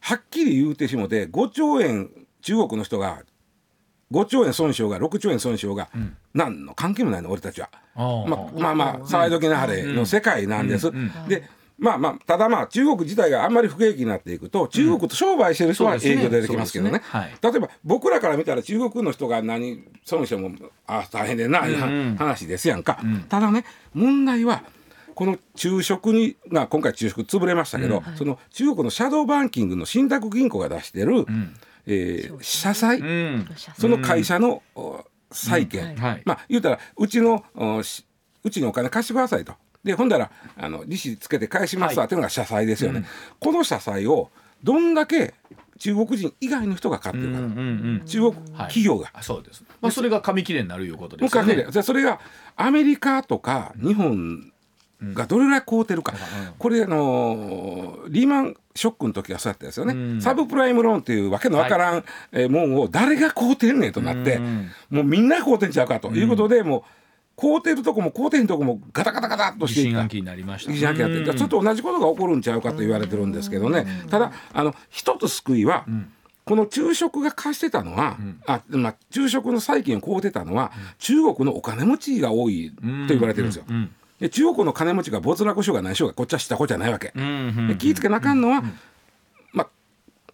[0.00, 2.10] はっきり言うてしもて5兆円
[2.42, 3.22] 中国の人が
[4.12, 5.88] 5兆円損傷が6兆円損傷が、
[6.34, 7.68] 何の関係もないの俺たちは。
[7.94, 8.24] まあ
[8.58, 10.90] まあまあ騒いどきなはれの世界なんです。
[11.28, 11.42] で
[11.78, 16.90] まあまあただまあ中国自体があんまり不景気になっていくと中国と商売してる人は影響出てきますけどね。
[16.90, 17.20] そうですね。
[17.20, 17.52] はい。
[17.52, 20.50] 例えば僕らから見たら中国の人が何損しても
[20.88, 22.16] あ大変でな、いううん。
[22.16, 22.98] 話ですやんか、
[23.28, 24.62] ただね問題は
[25.18, 31.26] この中食に、まあ、今回中食潰れましたけど、その中国のシャドーバンキングの信託銀行が出してる、
[31.86, 36.22] えー社債、うん、その会社のお債券、はい。
[36.24, 37.44] まあ言うたらうちの
[38.44, 39.54] うちにお金貸してくださいと。
[39.82, 42.06] でほんだらあの利子つけて返しますわはい。
[42.06, 43.04] っていうのが社債ですよね、
[43.40, 44.30] この社債を
[44.62, 45.34] どんだけ
[45.80, 49.64] 中国人以外の人が買ってるか、うんうん中国企業が、あそうです。
[49.80, 51.66] まあそれが紙切れになるいうことですよね。
[51.82, 52.20] それが
[52.54, 54.52] アメリカとか日本
[55.02, 56.14] がどれぐらい買うてるか、
[56.58, 60.22] これあのーリーマンショックの時はそうやったですよね、うん。
[60.22, 64.70] サブプライムローンっていうわけのわからん、えーもんを誰が買うてんねんとなって、うん。
[64.90, 66.10] もうみんな買うてんちゃうかと。
[66.10, 66.82] いうことで、もう
[67.40, 70.72] 買うてるとこも買うてへんとこもガタガタガタっとして疑心暗鬼になりました。
[70.72, 71.38] 疑心暗鬼になってうん。
[71.38, 73.86] ちょっと同じことが起こるんちゃうかと言われてるんですけどね。
[74.10, 75.84] ただあの一つ救いは、
[76.44, 83.64] この昼食が貸してたのは、あまあ、昼食の債券を買うてたのは、中国のお金持ちが多いと言われてるんですよ。
[83.68, 87.12] うんで中国の金持ちが没落しようが何しようがこっちは知ったこっちゃないわけ。
[87.14, 88.62] うんうんで気ぃつけなあかんのは、
[89.52, 89.68] まあ、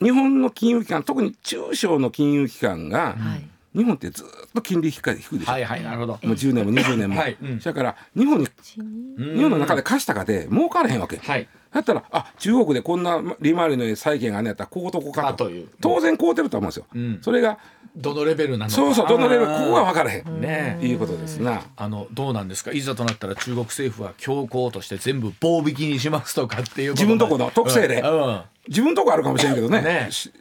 [0.04, 5.52] 日本の金融機関特に中小の金融機関が、はい日本ってずっと金利低い低いでしょ。
[5.52, 6.12] はいはいなるほど。
[6.12, 7.20] もう10年も20年も。
[7.20, 8.46] はいうんだから日本に
[8.78, 11.16] うん日本の中で貸したかで儲からへんわけ。
[11.16, 11.48] はい。
[11.72, 16.86] だったらあ中国でこんな利回りの債券があんねやったらこうとこうかとあという当然こうてると思うんですよ。
[16.94, 17.58] うんそれが
[17.96, 18.70] どのレベルなのか。
[18.70, 20.40] そうそうどのレベルここが分からへん。
[20.40, 21.62] ねえいうことですな。
[21.76, 22.70] あのどうなんですか？
[22.72, 29.82] いざとなったら中国政府は強行として全部棒引きにしますとかっていう自分とこの特性でうんうん自分とこあるかもしれんけどね。
[29.82, 30.32] ねし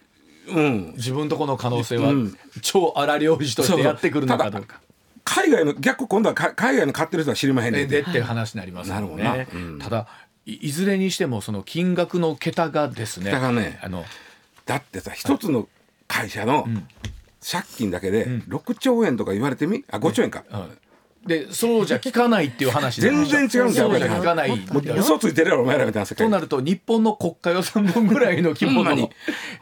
[0.47, 0.93] うん。
[0.97, 2.38] 自分とこの可能性はうん。
[2.62, 4.82] 超荒漁師としてやってくるのかどうか。
[5.23, 7.86] 海外の逆今度はか海外の買ってる人は知りまへんね。
[7.86, 7.95] んて。
[7.97, 9.34] ででっていう話になりますよなるほどねな。
[9.53, 9.79] うん。
[9.79, 10.08] ただ
[10.45, 14.03] いいずれにしてもその金額の桁がですね桁がねあの
[14.65, 15.69] だってさ一つの
[16.08, 16.67] 会社の
[17.41, 19.86] 借金だけで6兆円とか言われてみ？
[19.89, 20.43] あ5兆円か。
[20.51, 20.77] うん
[21.25, 24.62] でそうじゃ効かないっていう話全然違うんちゃうかそうじゃ効かない。
[24.97, 29.09] 嘘ついてるやろお前らみたいな世界となると日本の国家予算分ぐらいの規模の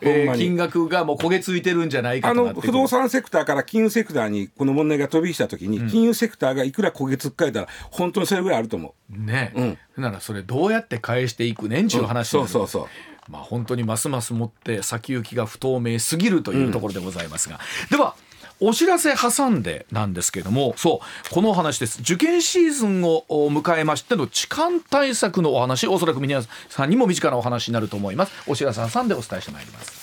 [0.02, 2.62] えー金額がもう焦げついてるんじゃないかあとなって。
[2.62, 9.78] くるの不動産セクターから金融セクターにこの問題が飛び火した時に、金融セクターがいくら焦げつっかえたら本当にそれぐらいあると思ね、うん。
[9.98, 13.32] ならそれどうやって返していくねんちゅう話になるそうそうそう。
[13.32, 18.16] まあ本当にますますもって先行きが不透明すぎるというところでございますが、では
[18.62, 22.00] お知らせ挟んでなんですけどもそうこのお話です。
[22.02, 28.32] 受験シーズンを迎えましての痴漢対策のお話おそらく皆さんにも身近なお話になると思います。
[28.48, 30.01] お知らせ挟んでお伝えしてまいります。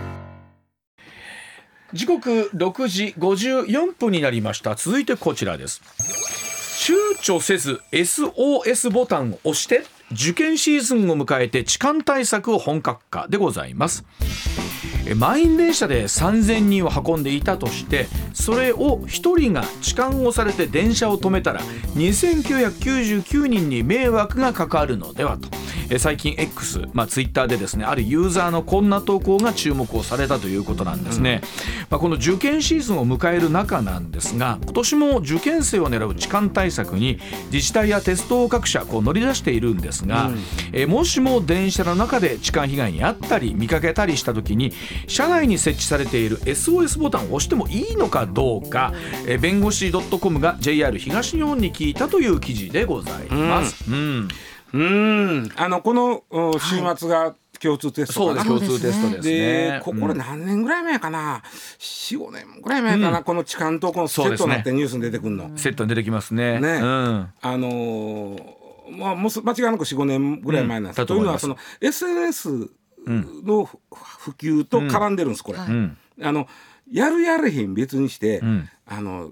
[1.94, 4.74] 時刻6時54分になりました。
[4.74, 5.84] 続いてこちらです。
[6.82, 9.84] 躊躇せず SOS ボタンを押して。
[10.12, 14.06] 受験シーズンを迎えて痴漢対策を本格化でございます。
[15.08, 21.62] え満員電車で3000人を運んでいたとしてそれを1人が痴漢をされて電車を止めたら
[21.96, 25.48] 2999人に迷惑がかかるのではと。
[25.90, 31.42] え最近 X、まあ、Twitter でですねあるユーザーのこんな投稿が注目をされたということなんですね、
[31.90, 37.20] まあ、この受験シーズンを迎える中なんですが今年も受験生を狙う痴漢対策に
[37.52, 40.32] 自治体や鉄道各社こう乗り出しているんですが、
[40.74, 44.74] えもしも電車の中で痴漢被害に遭ったり見かけたりした時に
[45.08, 48.94] 車内に設置されている SOS ボタンを押してもいいのかどうか、
[49.28, 53.90] え弁護士 .com が JR 東日本に聞いたという記事でございます。
[53.90, 54.28] うん。
[54.74, 55.52] うーん。
[55.56, 59.38] あのこのお週末が共通テストかな、共通テストですね。
[59.38, 61.42] でここれ何年ぐらい前かな、
[61.80, 65.52] 45年ぐらい前かな、この痴漢とこのセットになってニュースに出てくるの。
[65.58, 66.60] セットに出てきますね。
[66.60, 66.80] ね。
[66.82, 67.30] うん。
[67.42, 68.55] あのー
[68.92, 71.08] まあ、もうす間違いなく45年ぐらい前なんです、うん。
[71.08, 72.70] というのはその SNS
[73.08, 75.60] の普普及と絡んでるんです、これ。
[75.60, 75.98] うん。
[76.22, 76.48] あの
[76.92, 78.70] やるやれへん別にして、ん。
[78.86, 79.32] あの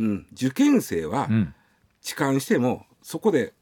[0.00, 1.54] うん、受験生はうん。
[2.00, 3.52] 痴漢してもそこで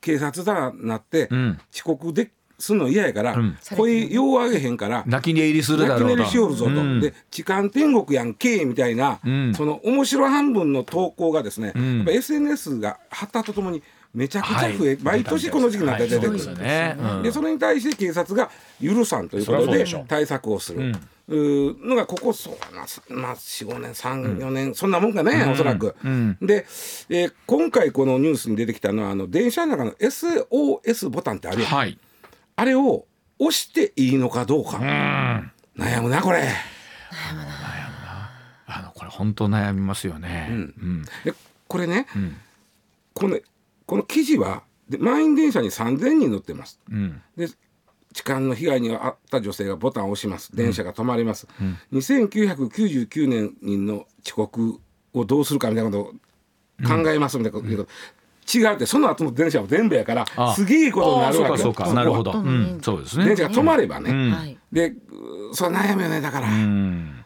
[0.00, 1.60] 警察だなってうん。
[1.74, 3.58] 遅刻ですんの嫌やから、うん。
[3.76, 6.04] 声よう上げへんから泣き寝入りするだろうと。
[6.04, 7.00] 泣き寝入りしよるぞと、うん。
[7.00, 9.54] で痴漢天国やんけみたいな、うん。
[9.54, 11.96] その面白半分の投稿がですね、ん。
[11.98, 13.82] やっぱ SNS が発達とともに
[14.16, 16.96] めちゃくちゃ増え、はい毎年この時期になって出てくる、はいそうですよね。
[16.98, 17.22] うん。
[17.22, 18.50] でそれに対して警察が
[18.82, 20.94] 許さんということで対策をする。
[21.28, 25.96] うのがここそうな、まあ、45年34年、そんなもんかね、おそらく。
[26.02, 26.38] うん。
[26.40, 26.66] で、
[27.10, 31.70] えー今回このニュースに出てきたのはあの電車の中の SOS ボタンってあるやん。
[31.70, 31.98] はい。
[32.56, 33.04] あれを
[33.38, 35.52] 押していいのかどうか、うん。
[35.82, 36.48] 悩むなこれ。
[38.66, 40.48] あのこれ本当悩みますよね。
[40.50, 41.04] うん。
[41.24, 41.34] で
[41.68, 42.36] これね、ん。
[43.12, 43.38] この
[43.86, 46.80] この記事はで満員電車に3000人乗ってます。
[46.90, 47.22] うん。
[47.36, 47.48] で
[48.12, 50.54] 痴漢の被害に遭った女性がボタンを押します。
[50.56, 51.46] 電車が止まります、
[51.92, 54.80] 2999年の遅刻
[55.12, 57.68] をどうするかみたいなことを考えますみたいなこと。
[57.68, 61.58] 言うと、違うってその後の電車も全部やからあすげえことになるわけ。
[61.58, 63.26] そうかそうかなるほど、うん、そうですね。
[63.26, 64.30] 電車が止まればね、うん。
[64.30, 64.58] はい。
[64.72, 64.94] で
[65.52, 67.24] それ悩むよねだから、うん。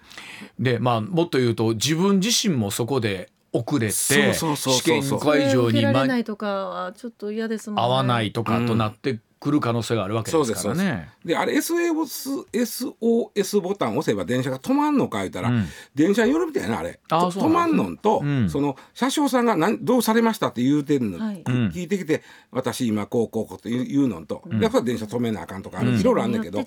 [0.58, 7.82] でまあもっと言うと自分自身もそこで遅れてそうそうそう試験会場に間ないとかはちょっと嫌ですもんね。
[7.82, 11.08] 合わないとかとなってくる可能性があるわけですからね。
[11.24, 15.66] であれ SOS, SOS ボタンを押せば電車が止まんのか言ったら、うん。
[15.94, 17.00] 電車によるみたいなあれ。
[17.08, 18.50] 止まんのんと、うん。
[18.50, 20.48] その車掌さんが何どうされました？
[20.48, 21.42] って言うてんの、はい。
[21.42, 26.62] 聞いてきて私今こうこうこうって言うのんと、やっぱり電車止めなあかんとかいろいろあんねんけど、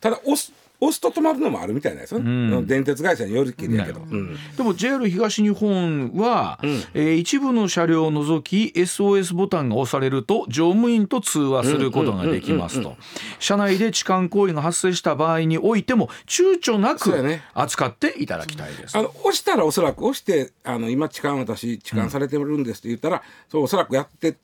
[0.00, 2.66] ただ押す押すと止まるのもあるみたいなんですよね、うん。
[2.66, 4.36] 電鉄会社によるけど、なうん。
[4.56, 6.70] でも JR 東日本は、うん。
[6.94, 12.96] えー一部の車両を除き SOS ボタンが押されると乗務員と通話することができますうんうんと
[13.38, 17.12] 車内で痴漢行為が発生した場合においても躊躇なく
[17.54, 18.98] 扱っていただきたいです。
[18.98, 24.36] あの押したらおそらく押してあの今痴漢私痴漢されてるんですって言ったら、そうおそらくやって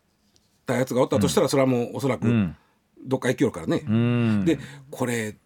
[0.67, 2.57] たやつがおったとしたら、それはもうおそらくん。
[3.05, 3.83] どっか行きよるからね。
[3.87, 4.45] うん。
[4.45, 4.59] で
[4.91, 5.37] これ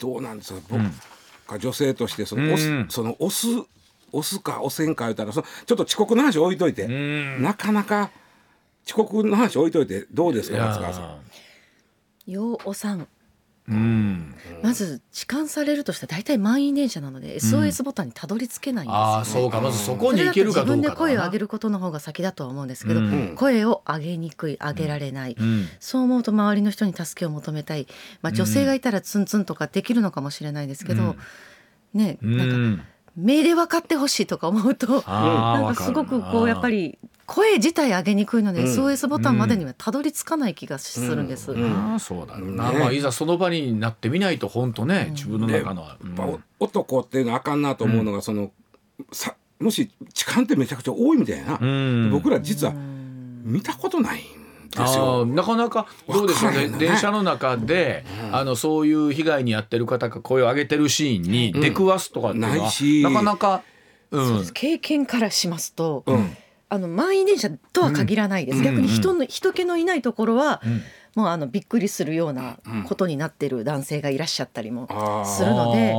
[0.00, 0.60] どうなんですか？
[0.68, 0.80] 僕
[1.46, 3.46] が女性としてその押す、うんその押す
[4.12, 7.42] 押すか押せんか言ったらそのちょっと遅刻の話置いといて、ん。
[7.42, 8.10] なかなか
[8.84, 11.02] 遅刻の話置いといてどうですいか松川さん？
[11.02, 11.18] や
[12.26, 13.06] ようおさん。
[13.70, 14.34] うん。
[14.62, 19.60] まず痴漢されるとしたら大体満員電車なので SOS ボタンにたどり着けないんですよ、ああそうか。
[19.60, 23.34] まずそこに行けるかどうか自分で声を上げることの方が先だとは思うんですけど、うん。
[23.36, 25.66] 声を上げにくい上げられない、うん。
[25.78, 27.86] そう思うと周りの人に助けを求めたい、
[28.22, 31.16] まあ、女性がいたらツンツンとかできるのかもしれないですけど、
[31.94, 32.84] ねうなんかん。
[33.16, 36.98] 目で分かってほしいとか思うとなんかすごくこうやっぱり
[37.30, 38.66] 声自体上げにくいので、うん。
[38.66, 41.52] SOS ボタンまでにはたどり着かない気がするんです。
[41.52, 41.72] うん。
[41.92, 42.78] ああそうだろうな、ね。
[42.80, 46.40] まあいざその場になってみないと本当ね、自分の中の。
[46.58, 48.50] 男っていうのはあかんなと思うのが、その
[49.12, 52.10] さもし痴漢ってめちゃくちゃ多いみたいな、うん。
[52.10, 52.72] 僕ら実は
[53.44, 56.78] 見たことないんですあなかなかどうでしょうねね。
[56.78, 63.02] 電車の中で、あのそういう被害に遭ってる方が声を上げてるシーンに出くわすとかっていうのは、ないし。
[63.04, 63.62] なかなか、
[64.10, 66.36] うん、経験からしますと、うん
[66.70, 68.64] あの満員電車とは限らないです、うん。
[68.64, 70.82] 逆に人の人気のいないところは、ん。
[71.16, 74.86] もうあのびっくりするようなことになってる男性がいらっしゃったりも
[75.26, 75.92] するので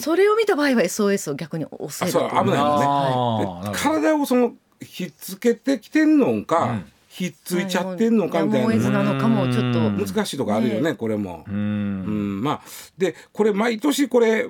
[0.00, 2.12] それを見た場合は SOS を逆に押せる。
[2.12, 2.86] とあそう危ないもんね。
[2.88, 6.84] あーなるほど体をそのひっつけてきてんのか、うん。
[7.08, 9.78] ひっついちゃってんのかみたいやむを得ずななのかもちょっと。
[9.78, 9.98] うん。
[9.98, 11.44] 難しいとこあるよねこれも。
[11.46, 12.42] ううんん。
[12.42, 12.60] まあ
[12.96, 14.48] でこれ毎年これ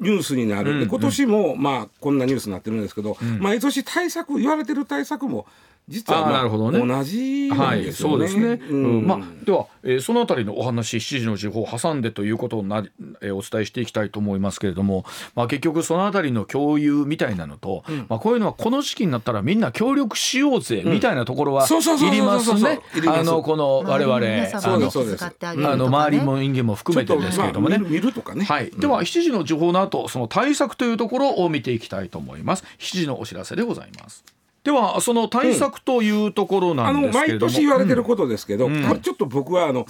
[0.00, 5.46] ニュースになる、うんで今年もまあこんなニュースになってるんですけど、毎年対策言われてる対策も
[5.88, 6.78] 実はなるほどね。
[6.86, 7.92] 同じなはい。
[7.92, 8.60] そうですね。
[8.70, 9.06] うん。
[9.06, 12.90] まああでは、えーそのあたりのお話7時の時報を挟んでということをなり、
[13.22, 22.24] えーお伝えしていきたいと思いますけれども、まあ結局そのあたりの共有みたいなのと、まあこういうのはこの時期になったらみんな協力しようぜみたいなところはそうそうそういそ
[22.54, 22.68] うそう。
[22.68, 23.08] りますね。
[23.08, 27.78] あのこの我々、周りの皆さんあのあの周りも人間も含めてですけれどもね。
[27.78, 28.44] まあ見る見るとかね。
[28.44, 32.64] はい、では7時の情報の後その対策というところを見ていきたいと思います。
[32.78, 34.24] 7時のお知らせでございます
[34.64, 39.86] ではその対策というところなあのんですけれども、毎年言われてることですけど、んこれちょっと僕はあの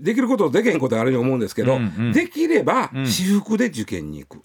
[0.00, 4.42] できることとできへんことがあるように思うんですけど、うんうんできればん私服で受験に行く。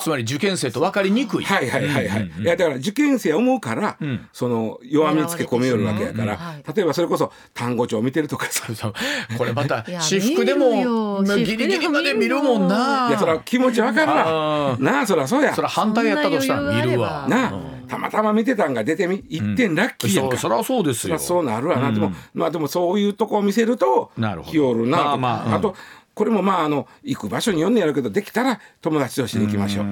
[0.00, 1.44] つまり受験生と分かりにくい。
[1.44, 2.22] はいはいはいはい。
[2.22, 8.72] うんうんうんいやだから受験生は思うから、んその弱みつけ込めよるわけやから、狙われてしまううん例えばそれこそ単語帳見てるとかさ。
[8.74, 8.92] そう
[9.36, 13.08] これまた 私服でもギリギリまで見るもんな。
[13.08, 14.78] いやそら気持ちわかるあわ。
[14.78, 15.62] ーなあそらそうやそ。
[15.62, 17.26] ら反対やったとしたら見るわ。
[17.28, 20.36] なあたまたま見てたんが出てみ1点ラッキーやんか。
[20.36, 21.18] そうそりゃそうですよ。
[21.18, 21.94] そうなるわな、うん。
[21.94, 24.52] でもまあでもそういうとこを見せるとなるほど。
[24.52, 25.04] 来よるなと。
[25.04, 25.62] まあまあうん。
[25.62, 25.74] と
[26.14, 29.84] これもまああの行く場所によんねやるけどできたら友達として行きましょう。
[29.84, 29.88] う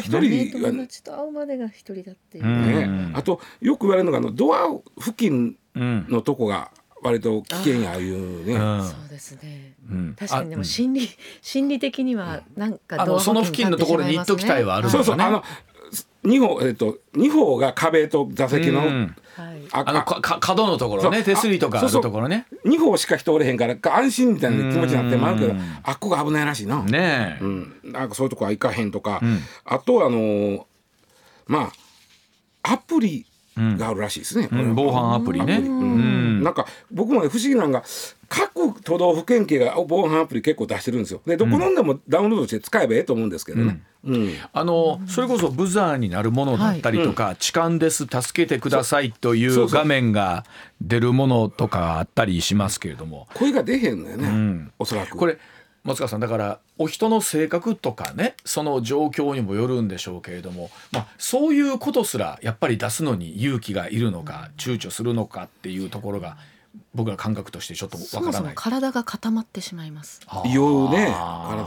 [0.00, 0.50] 一ね。
[0.50, 3.10] 人は友達と会うまでが一人だっていう、うん。
[3.10, 6.70] ね、あとよく言われるのがあのドア付近うんのとこが
[7.02, 8.54] 割と危険やいうね。
[8.54, 8.84] うん。
[8.84, 9.74] そうですね。
[9.90, 10.16] うん。
[10.18, 11.08] 確かにであも心理
[11.40, 15.06] 心理的にはなんかあのその付近のところに行っときたいはあるんですよね。
[15.06, 15.26] そうそう。
[15.26, 15.42] あの
[16.24, 19.16] 二方えっと二方が壁と座席の、うん。
[19.36, 21.18] はいああのかか角のところね。
[21.18, 22.02] そう手すりとかあるそうそう。
[22.02, 22.46] ところね。
[22.64, 26.82] 二方しか人おれへんから安心みたいな気持ちになってまうけどうんあっこが危ないらしいな。
[26.82, 27.42] ねえ。
[27.42, 29.40] うん、なんかそういうとこは行かへんとか、ん。
[29.64, 30.62] あとあのー
[31.46, 31.70] ま
[32.64, 35.60] あアプリがあるらしいですね、防犯アプリね。
[36.42, 37.82] なんか僕もね不思議なんが
[38.28, 41.20] 各都道府県警が防犯アプリ結構出してるんですよ。
[41.26, 44.34] でどこのんでもダウンロードして使えばええと思うんですけどね、うん。
[44.52, 50.44] あのそれこそブザーになるものだったりとか、痴漢です助けてくださいといそう画面が
[50.80, 53.28] 出るものとかあったりしますけれども。
[53.34, 54.72] 声が出へんのよね、ん。
[54.78, 55.16] おそらく。
[55.16, 55.38] これ
[55.84, 66.36] 松川さんだからお人の性格とかねその状況にもよるんでしょうけれども、まあ、そういうことすらやっぱり出すのに勇気がいるのか躊躇するのかっていうところが
[66.94, 68.32] 僕ら感覚としてちょっとわからない。
[68.32, 70.20] そもそも体が固まってしまいます。
[70.54, 71.14] ようね。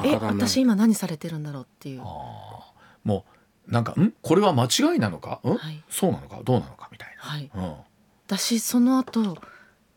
[0.06, 2.02] え、私今何されてるんだろうっていう。
[3.04, 3.26] も
[3.68, 4.14] うなんかん？
[4.22, 6.40] これは間違いなのか、うん、はい、そうなのか？
[6.44, 6.90] どうなのか？
[6.92, 7.24] みたいな。
[7.24, 7.52] はい。
[7.54, 7.74] うん、
[8.28, 9.38] 私その後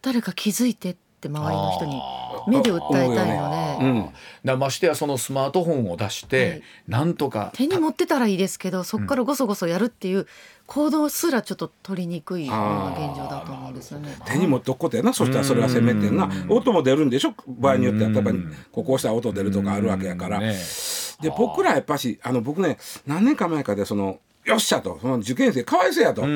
[0.02, 2.00] 誰か気づいてって周りの人に。
[2.46, 3.50] 目で訴えたいの
[3.80, 4.08] で、うん、
[4.44, 10.26] だましてやそのスマートフォンを出して、はい、なんとか手に持ってたらいいですけどそこからごそごそやるっていう
[10.66, 14.16] 行動すらちょっと取りにくいのが現状だと思うんですよね。
[14.24, 15.12] 手に持っておくことやな。
[15.12, 16.16] そしたらそれは責めてん。
[16.16, 17.34] な音も出るんでしょ？
[17.46, 18.32] 場合によっては例えば
[18.70, 20.40] ここしたら音出るとかあるわけやから。
[20.40, 24.98] で僕らやっぱしあの僕ね何年か前かでそのよっしゃと。
[25.00, 26.26] その受験生かわいそうやと、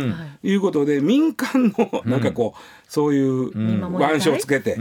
[0.43, 3.47] いうことで民間のなんかこう、そういう
[3.97, 4.77] 腕章つけて、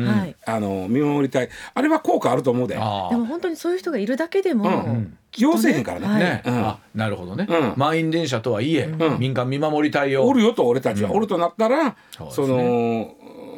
[0.45, 1.49] あの見守りたい。
[1.73, 2.73] あれは効果あると思うで。
[2.75, 6.43] でも本当にそういう人がいるだけでも、起用せえへんからね。
[6.45, 10.25] あなるほどね、満員電車とはいえ、民間見守りたいよ。
[10.25, 11.95] おるよと俺たちは、おるとなったら
[12.29, 13.15] その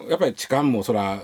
[0.09, 1.19] やっぱり痴漢もそら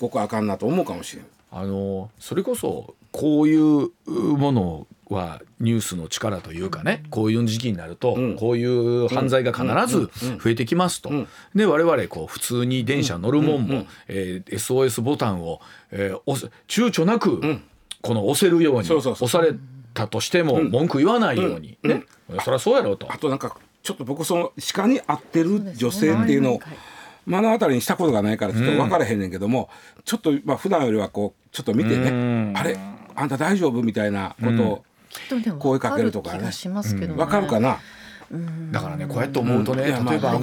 [0.00, 1.26] ここあかんなと思うかもしれん。
[1.52, 11.10] あのそれこそこういうものはニュースの力というかね、こういう時期になると、こういう犯罪が必ず増えてきますと、
[11.54, 15.60] で我々こう普通に電車乗るもんも、えー、SOS ボタンを、
[15.90, 16.12] え
[16.68, 17.40] 躊躇なく、
[18.02, 19.54] この押せるように押され
[19.94, 22.04] たとしても文句言わないように、ね、
[22.44, 23.10] そりゃそうやろうと。
[23.10, 26.60] あとなんかちょっと僕その鹿に合ってる女性っていうのを
[27.26, 29.70] 目の当たりにしたことがないからちょっと分からへんねんけども、
[30.04, 32.76] ちょっとまあ普段よりはこうちょっと見てね、あれ
[33.14, 34.84] あんた大丈夫みたいなことを
[35.58, 36.50] 声かけるとかね。
[37.16, 37.78] わかるかな？
[38.72, 40.38] だからねこうやって思うとね、例えばあ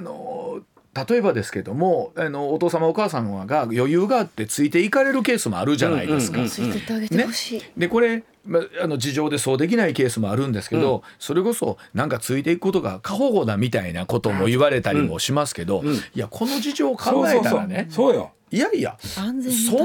[0.00, 0.60] の
[1.08, 6.44] 例えばですけどもあのお父様お母様が余裕があってついていかれるケースもあるじゃないですか。
[6.48, 7.62] ついてってあげてほしい。
[7.76, 15.82] でこれまあの事情でそうできないケースもあるんですけど、それこそなんかついていくことが過保護だみたいなことも言われたりもしますけど、
[16.14, 18.30] いやこの事情を考えたらねそうよ。
[18.52, 19.22] いやいやそ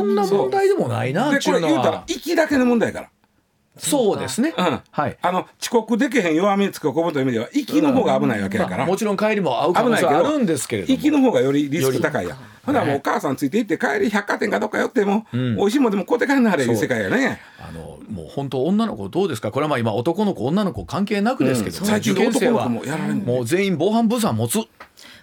[0.02, 2.04] んな問題でもないなっていうのは。
[2.08, 3.10] 行きだけの問題から。
[3.78, 10.96] そうですね、うん、はい、あの遅刻できへん弱みにつく込むという意味では行きの方が危ないわけやから、まあ、もちろん帰りも合う可能性あるんですけれども。
[10.96, 17.40] 行きの方がよりリスク高いやほなもうお母さんついていって帰り百貨店かどっか寄っても、うん、美味しいもんでも買うて帰んなはれいう世界やね。
[17.60, 19.52] あのもう本当女の子どうですか？
[19.52, 22.82] これはまあ今男の子女の子関係なくですけど、うん、受験生はも
[23.42, 24.60] う全員防犯ブザー持つ、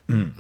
[0.09, 0.35] うん、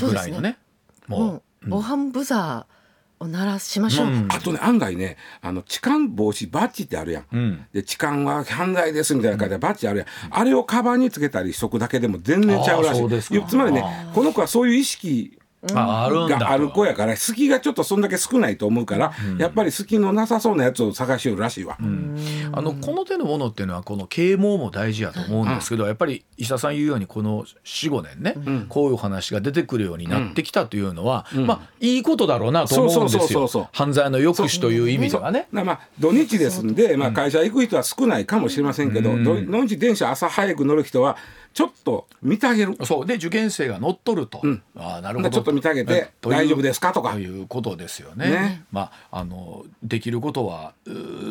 [0.00, 0.58] ぐらいのね。
[1.06, 2.77] もう、防犯ブザー
[3.20, 13.46] を鳴らしましょう、うん、あとね案外ねあの痴漢防止バッジってあるやん、うん、で痴漢は犯罪ですみたいな感じでバッジあるやん、あれをカバンにつけたりしとくだけでも全然ちゃうらしい。
[13.46, 22.16] つまりねこの子はそういう意識がある子やから好きがちょっとそんだけ少ないと思うから、うん、やっぱり好きのなさそうなやつを探しよるらしいわ、うん、
[22.52, 33.48] あのこの手のものっていうのはこの啓蒙も大事やと思うんですけど、やっぱり石田さん言うようにこの45年ね、こういう話が出てくるようになってきたというのは、まあいいことだろうなと思うんですよ。
[33.72, 35.48] 犯罪の抑止という意味ではね。
[35.50, 41.16] まあ土日ですんで、まあ、会社行く人は少ないかもしれませんけど、土日電車朝早く乗る人は
[41.54, 42.76] ちょっと見てあげる。
[42.84, 43.06] そう。
[43.06, 45.30] で受験生が乗っ取ると、うん、あなるほど。
[45.30, 46.92] ちょっと見てあげて大丈夫ですか？
[46.92, 47.12] とか。
[47.12, 48.30] ということですよね。
[48.30, 48.64] ね。
[48.70, 50.74] まああのできることは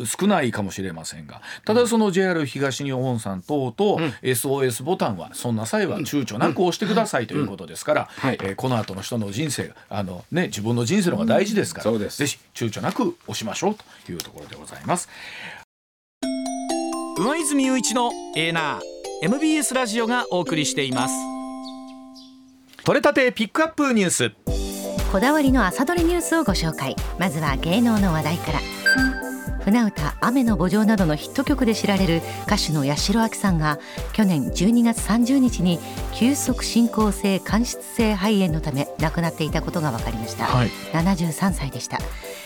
[0.05, 1.41] 少ないかもしれませんが。
[1.65, 8.29] ただその JR 東日本さん等々、うん、SOS ボタンはそんな際は躊躇なく押してくださいということですから、うん。
[8.29, 15.07] はい、えー、この後の人の人生あの、ね、自分の人生の方が大事ですから、うん、ぜひ躊躇なく押しましょうというところでございます。
[17.17, 21.13] 上泉雄一のエーナー MBS ラジオがお送りしています。
[22.83, 24.31] 取れたてピックアップニュース。
[25.11, 26.95] こだわりの朝どれニュースをご紹介。
[27.17, 28.59] まずは芸能の話題から
[29.67, 33.79] 船歌雨の墓場などのヒット曲で知られる歌手の八代亜紀さんが
[34.13, 35.77] 去年12月30日に
[36.13, 41.99] 急速進行性間質性肺炎のため亡くなっていたことが分かりました、はい、73歳でした。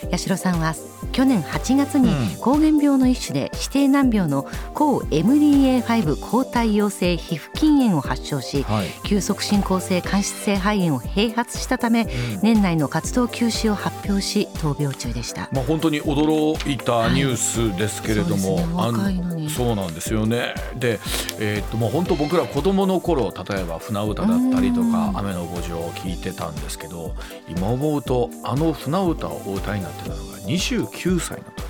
[0.09, 0.74] 八代さんは
[1.11, 20.55] 去年8月に膠原病の一種で指定難病の抗 MDA5 抗体陽性皮膚筋炎を発症し、はい、急速進行性間質性肺炎を併発したため、うん、年内の活動休止を発表し闘病中でした、まあ、本当に驚いたニュースですけれども、はい、そそうなんですよね。
[20.76, 20.99] で、
[21.39, 27.14] えー、っともう本当僕ら子供の頃例えば船歌だったりとか雨の墓場を聞いてたんですけど
[27.47, 31.64] 今思うとあの船歌をお歌いになってたのが29歳の時。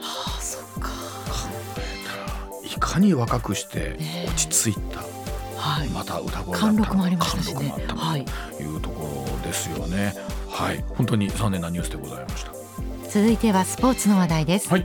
[0.00, 0.88] はあそっか。
[0.88, 5.00] 考えたらいかに若くして落ち着いた、
[5.56, 10.14] はい、また歌声だった貫禄もありましたというところですよね。
[10.48, 12.59] はい、本当に残念なニュースでございました。
[13.10, 14.84] 続いてはスポーツの話題です、はい。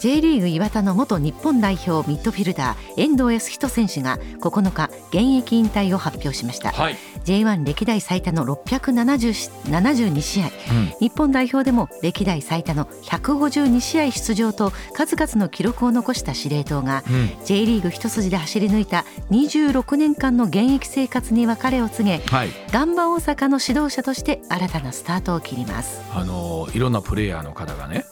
[0.00, 10.52] J リーグ岩田の元日本代表ミッドフィルダー遠藤康人選手が9日現役引退を発表しました、はい、J1 歴代最多の672試合、うん、
[11.00, 26.00] 日本代表でも歴代最多の152試合出場と数々の記録を残した司令塔が、うん、J リーグ一筋で走り抜いた26年間の現役生活に別れを告げ、はい、ガンバ大阪の指導者として新たなスタートを切ります。
[26.14, 28.04] あのいろんなプレイヤーの方がね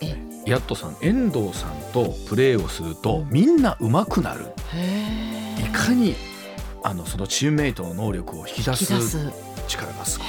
[0.44, 4.46] ヤットさん遠藤さんとプレーをするとみんな上手くなる。
[5.58, 6.16] いかに
[6.87, 9.32] あのそのチームメイトの能力を引き出す
[9.66, 10.28] 力がすごい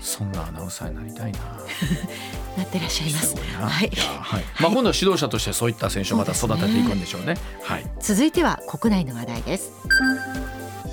[0.00, 1.38] そんなアナウンサーになりたいな
[2.56, 3.36] なってらっしゃいます。
[3.36, 3.90] はい。
[3.90, 4.44] はい。
[4.58, 7.34] まあ今度は指導者としてそういった選手をまた育てていくんでしょうね。
[7.62, 7.86] はい。
[8.00, 9.70] 続いては国内の話題です。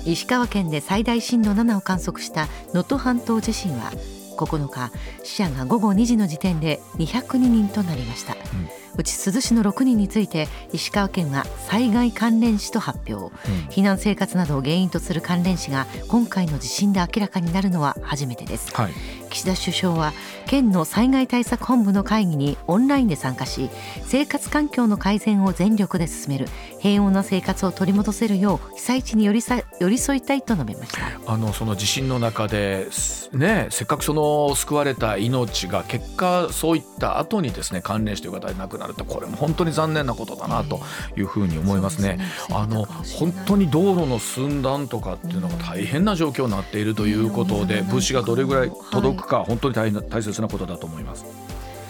[0.04, 3.92] 石川県で最大震度7を観測した能登半島地震は
[4.36, 4.92] 9日
[5.24, 13.30] 死者が午後2時の時点で202人となりました、うんうち珠洲市の6人について石川県は災害関連死と発表、うん、
[13.68, 18.92] 避難生活などを原因とする関連死が今回の地震で明らかになるのは初めてです、はい、
[19.28, 20.12] 岸田首相は
[20.46, 23.70] 県の災害対策本部の会議にオンラインで参加し
[24.04, 26.46] 生活環境の改善を全力で進める
[26.80, 31.32] 平穏な生活を取り戻せるよう被災地に寄りさ寄り添いたいと述べました。
[31.32, 32.88] あのその地震の中で、
[33.32, 40.80] ね、せっかくその救われた命が結果そういった後にですね関連死という方で亡くなるとこれも本当に残念なことだなと
[41.16, 42.18] いうふうに思いますね。
[42.50, 51.24] あの本当に道路の寸断とかっていうのが大変な状況になっているということで物資がどれぐらい届くか本当に大変大切なことだと思います。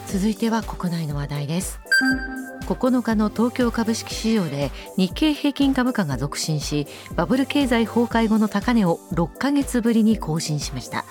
[0.07, 1.81] 続いては国内の話題です。
[2.67, 11.05] 9日の東京株式市場で日経平均株価が続伸しバブル経済崩壊後の高値を6ヶ月ぶりに更新しました。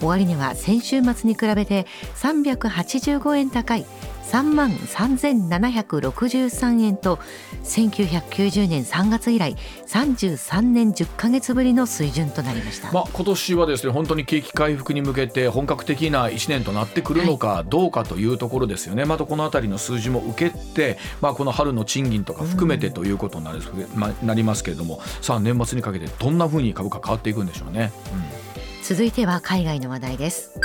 [0.00, 3.86] 終値は先週末に比べて385円高い
[4.28, 7.18] 3万3763円と
[7.64, 9.56] 1990年3月以来
[9.86, 23.60] 33年10か月ぶりの水準となりました、まあ、今年はですね本当に景気回復に向けて本格的な1年となってくるのかどうかというところですよね、はい、またこの辺りの数字も受けて、まあ、この春の賃金とか含めてということになる、
[23.94, 27.92] まなりますけれどもさあ年末にかけてどんなふうに株価変わっていくんでしょうね。
[28.12, 30.60] うん、続いては海外の話題です。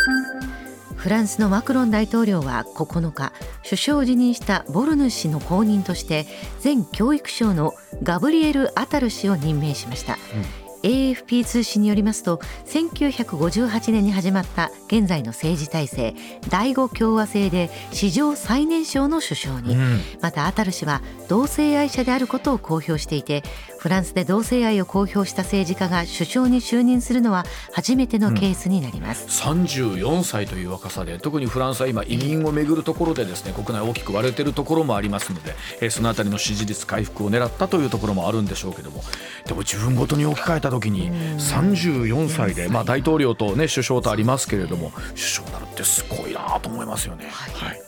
[1.03, 3.33] フランスのマクロン大統領は9日
[3.65, 6.25] 首相を辞任したボルヌ氏の後任として
[6.63, 7.73] 前教育省の
[8.03, 10.63] ガブリエル・アタル氏を任命しました、うん。
[10.83, 12.37] AFP 通信によりますと
[12.67, 16.15] 1958年に始まった現在の政治体制
[16.49, 23.43] 第五共和制で史上最年少の首相に、うん、またアタル氏は同性愛者であることを公表していて
[23.83, 39.03] フランスで同性愛を公表した政治家が首相に就任するのは初めてのケースになります、うん、34歳という若さで特にフランスは今移民をめぐるところでですね国内大きく割れているところもありますので、えー、そのあたりの支持率回復を狙ったというところもあるんでしょうけども。
[39.45, 47.27] でも自分ごとに置き換えた時に34歳で、まあ、大統領と、ね、首相とありますけれども首相になるってすごいなと思いますよね。
[47.29, 47.81] はい、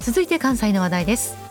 [0.00, 1.46] 続いて関西の話題です。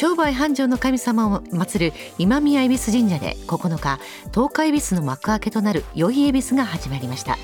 [0.00, 3.98] 商売繁盛の神様を祀る今宮恵比寿神社で9日
[4.32, 7.38] 東海恵比寿の幕開けとなる宵恵比寿が始まりました、うん、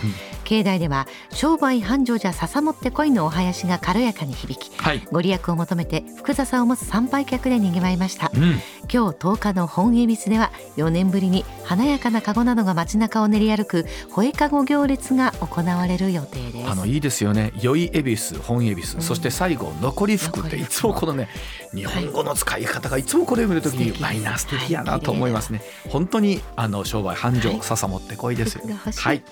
[0.44, 8.58] 境内では商売繁盛じゃ笹持ってこいのお囃子が軽やかに響き、はい、ご利益を求めて福座さを持つ参拝客で賑わいました、うん、今
[8.88, 16.70] 日10日の本恵比寿では4年ぶりに華やかな籠などが街中を練り歩く吠え籠行列が行われる予定です。
[16.70, 17.52] あのいいですよね。
[17.60, 21.28] 宵恵比寿本恵比寿、うん、そして最後残り福っていつもこのね
[21.74, 23.04] 日本語の使い方がい。
[23.04, 28.64] つもこれを見るときにマイナー素敵やなと思いますね、本当にあの商売繁盛、笹持ってこいですよ。
[28.96, 29.22] はい。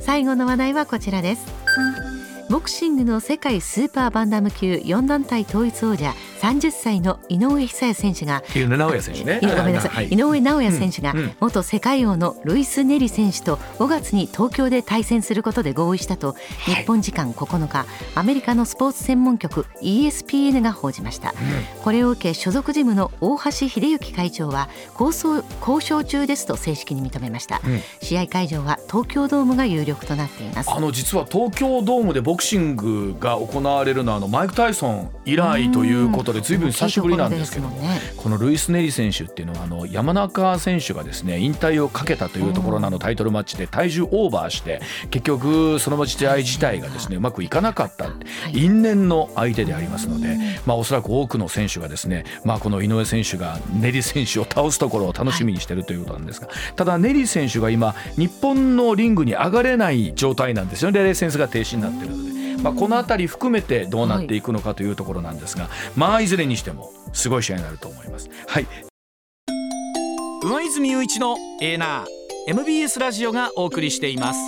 [0.00, 1.46] 最後の話題はこちらです。
[2.48, 9.40] ボクシングの世界スーパーバンダム級4団体統一王者30歳の井上久也選手が井上尚弥選手ね。
[9.42, 21.34] ごめんなさい、はい、井上尚弥選手が元世界王のルイス・ネリ選手と5月に東京で対戦することで合意したと日本時間9日アメリカのスポーツ専門局 ESPN が報じました、
[21.82, 24.68] これを受け所属ジムの大橋秀幸会長は
[24.98, 30.70] 交渉交渉中ですと正式に認めました、うん、試合会場は東京ドームが有力となっています。
[30.70, 48.08] あの実は東京ドームでボクシングが行われるのはあのマイク・タイソン以来ということでずいぶん久しぶりなんですけどね、このルイス・ネリ選手っていうのはあの山中選手がですね引退をかけたというところのタイトルマッチで体重オーバーして結局その試合自体がですねうまくいかなかった。
[48.52, 60.98] 因縁の相手でありますので、まあ、おそらく多くの選手がですね、まあ、この井上選手がネリ選手を倒すところを楽しみにしているということなんですがただネリ選手が今日本のリングに上がれない状態なんですよね。
[60.98, 62.37] レレセンスが停止になっているので。
[62.62, 68.30] まあ、この辺り含めてどうなっていくのかというところなんですが、はい、まあいずれにしてもすごい試合になると思います。
[68.46, 68.66] はい。
[70.42, 72.18] 上泉雄一のエーナー
[72.50, 74.38] MBS ラジオがお送りしています